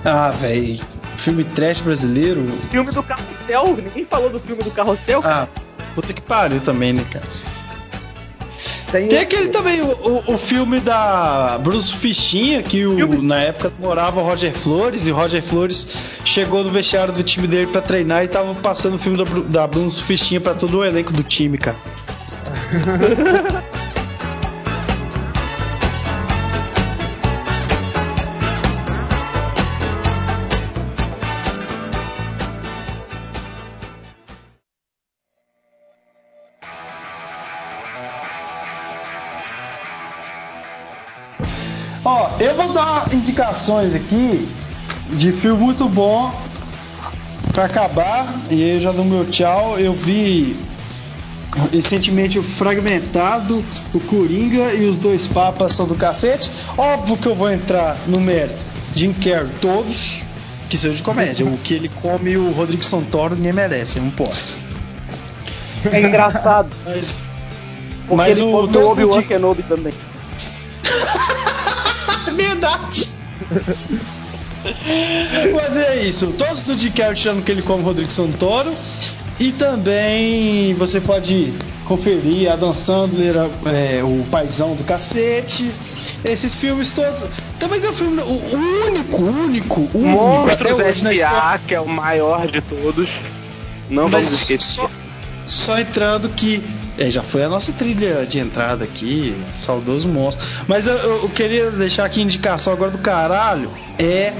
[0.05, 0.79] Ah, velho.
[1.17, 2.45] Filme trash brasileiro.
[2.71, 5.21] Filme do Carrossel, ninguém falou do filme do Carrossel.
[5.25, 5.47] Ah,
[5.95, 7.25] puta que pariu também, né, cara?
[8.91, 13.73] Tem, Tem aquele também, o, o, o, filme da Bruce Fichinha, que o, na época
[13.79, 15.89] morava o Roger Flores, e o Roger Flores
[16.23, 19.25] chegou no vestiário do time dele para treinar e tava passando o filme da,
[19.59, 21.75] da Bruce Fichinha para todo o elenco do time, cara.
[42.57, 44.47] vou dar indicações aqui
[45.11, 46.33] de filme muito bom
[47.53, 48.27] para acabar.
[48.49, 49.79] E aí eu já dou meu tchau.
[49.79, 50.57] Eu vi
[51.71, 56.49] recentemente o Fragmentado, o Coringa e os dois papas são do cacete.
[56.77, 58.65] Óbvio que eu vou entrar no mérito.
[58.95, 60.23] Jim Carrey, todos
[60.67, 61.45] que sejam de comédia.
[61.45, 64.43] o que ele come o Rodrigo Santoro ninguém merece, não pode.
[65.91, 66.75] É engraçado.
[66.83, 67.23] Mas,
[68.09, 69.93] mas ele o, o Obi-Wan Kenobi também.
[72.68, 73.09] Verdade.
[75.55, 76.34] Mas é isso.
[76.38, 78.74] Todos do Jim Carrey chamam que ele come Rodrigo Santoro.
[79.39, 81.53] E também você pode
[81.86, 85.72] conferir a Dan Sandler, é, o paizão do cacete.
[86.26, 87.26] Esses filmes todos.
[87.59, 88.22] Também tem um filme.
[88.22, 89.99] O único, único, único.
[89.99, 93.07] Monstros S.A., que é o maior de todos.
[93.89, 94.61] Não Mas vamos esquecer.
[94.61, 94.89] Só,
[95.47, 96.63] só entrando que
[96.97, 100.45] é, já foi a nossa trilha de entrada aqui, saudoso monstro.
[100.67, 103.71] Mas eu, eu queria deixar aqui a indicação agora do caralho.
[103.97, 104.33] É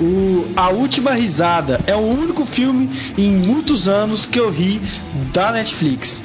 [0.00, 1.80] o A Última Risada.
[1.86, 4.80] É o único filme em muitos anos que eu ri
[5.32, 6.22] da Netflix.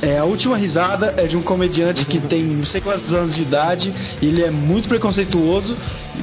[0.00, 3.42] É, a última risada é de um comediante que tem não sei quantos anos de
[3.42, 5.76] idade, ele é muito preconceituoso,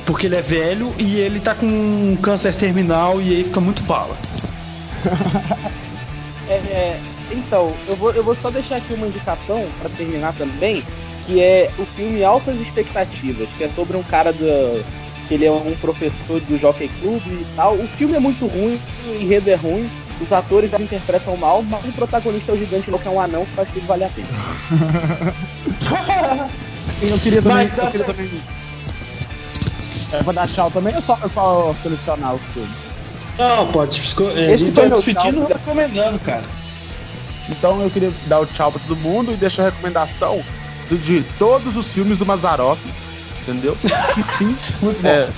[0.06, 3.84] porque ele é velho e ele tá com um câncer terminal e aí fica muito
[3.84, 4.18] bala.
[6.48, 7.02] é, é,
[7.32, 10.84] então, eu vou, eu vou só deixar aqui uma indicação para terminar também,
[11.26, 14.84] que é o filme Altas Expectativas, que é sobre um cara do.
[15.28, 17.76] que ele é um professor do Jockey Club e tal.
[17.76, 19.90] O filme é muito ruim, o enredo é ruim,
[20.22, 23.52] os atores interpretam mal, mas o protagonista é o gigante louco, é um anão que
[23.52, 24.28] faz tudo valer a pena.
[27.02, 27.66] eu queria também.
[27.66, 28.30] eu, queria também...
[30.14, 32.86] eu vou dar tchau também ou só, só selecionar os filmes?
[33.38, 34.02] Não, pode.
[34.38, 36.44] É, a gente tá despedindo e recomendando, cara.
[37.50, 40.44] Então eu queria dar o tchau pra todo mundo e deixar a recomendação
[40.90, 42.80] de todos os filmes do Mazarop,
[43.42, 43.78] entendeu?
[44.14, 44.56] Que sim,
[45.04, 45.30] é,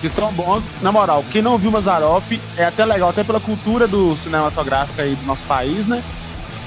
[0.00, 0.68] que são bons.
[0.80, 2.24] Na moral, quem não viu Mazarop
[2.56, 6.02] é até legal, até pela cultura do cinematográfica aí do nosso país, né?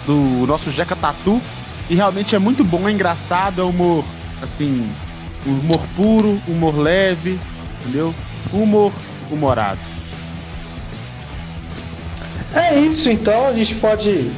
[0.05, 1.41] Do nosso Jeca Tatu.
[1.89, 4.05] E realmente é muito bom, é engraçado, é humor,
[4.41, 4.89] assim,
[5.45, 7.39] humor puro, humor leve,
[7.81, 8.13] entendeu?
[8.53, 8.93] Humor
[9.29, 9.79] humorado.
[12.53, 14.31] É isso então, a gente pode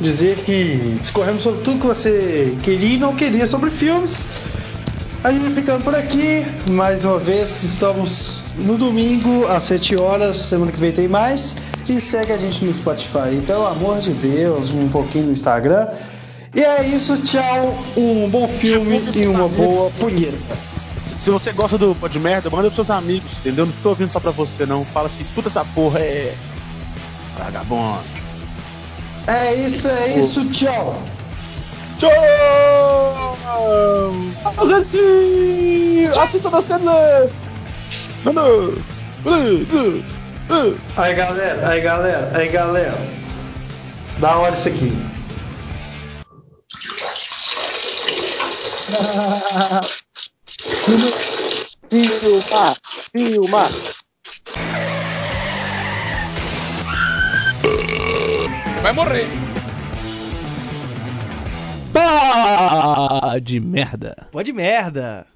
[0.00, 4.26] dizer que discorremos sobre tudo que você queria e não queria sobre filmes.
[5.22, 6.46] A gente vai ficando por aqui.
[6.70, 10.36] Mais uma vez, estamos no domingo às 7 horas.
[10.36, 11.56] Semana que vem tem mais.
[11.88, 13.40] E segue a gente no Spotify.
[13.44, 15.88] Pelo amor de Deus, um pouquinho no Instagram.
[16.54, 17.76] E é isso, tchau.
[17.96, 20.56] Um bom filme e uma boa punheta.
[21.02, 23.66] Se você gosta do Pode Merda, manda pros seus amigos, entendeu?
[23.66, 24.84] Não estou ouvindo só pra você, não.
[24.84, 26.34] Fala assim, escuta essa porra, é.
[27.36, 28.27] Vagabundo.
[29.28, 31.02] É isso, é isso, tchau.
[31.98, 33.36] Tchau!
[34.66, 36.18] gente!
[36.18, 36.92] Assista na cena!
[38.24, 38.82] Mano!
[40.96, 42.96] Aí galera, aí galera, aí galera.
[44.18, 44.96] Da hora isso aqui.
[51.90, 52.76] filma,
[53.12, 53.68] filma.
[58.78, 59.26] Você vai morrer.
[61.92, 64.28] Pá de merda.
[64.30, 65.26] Pode merda.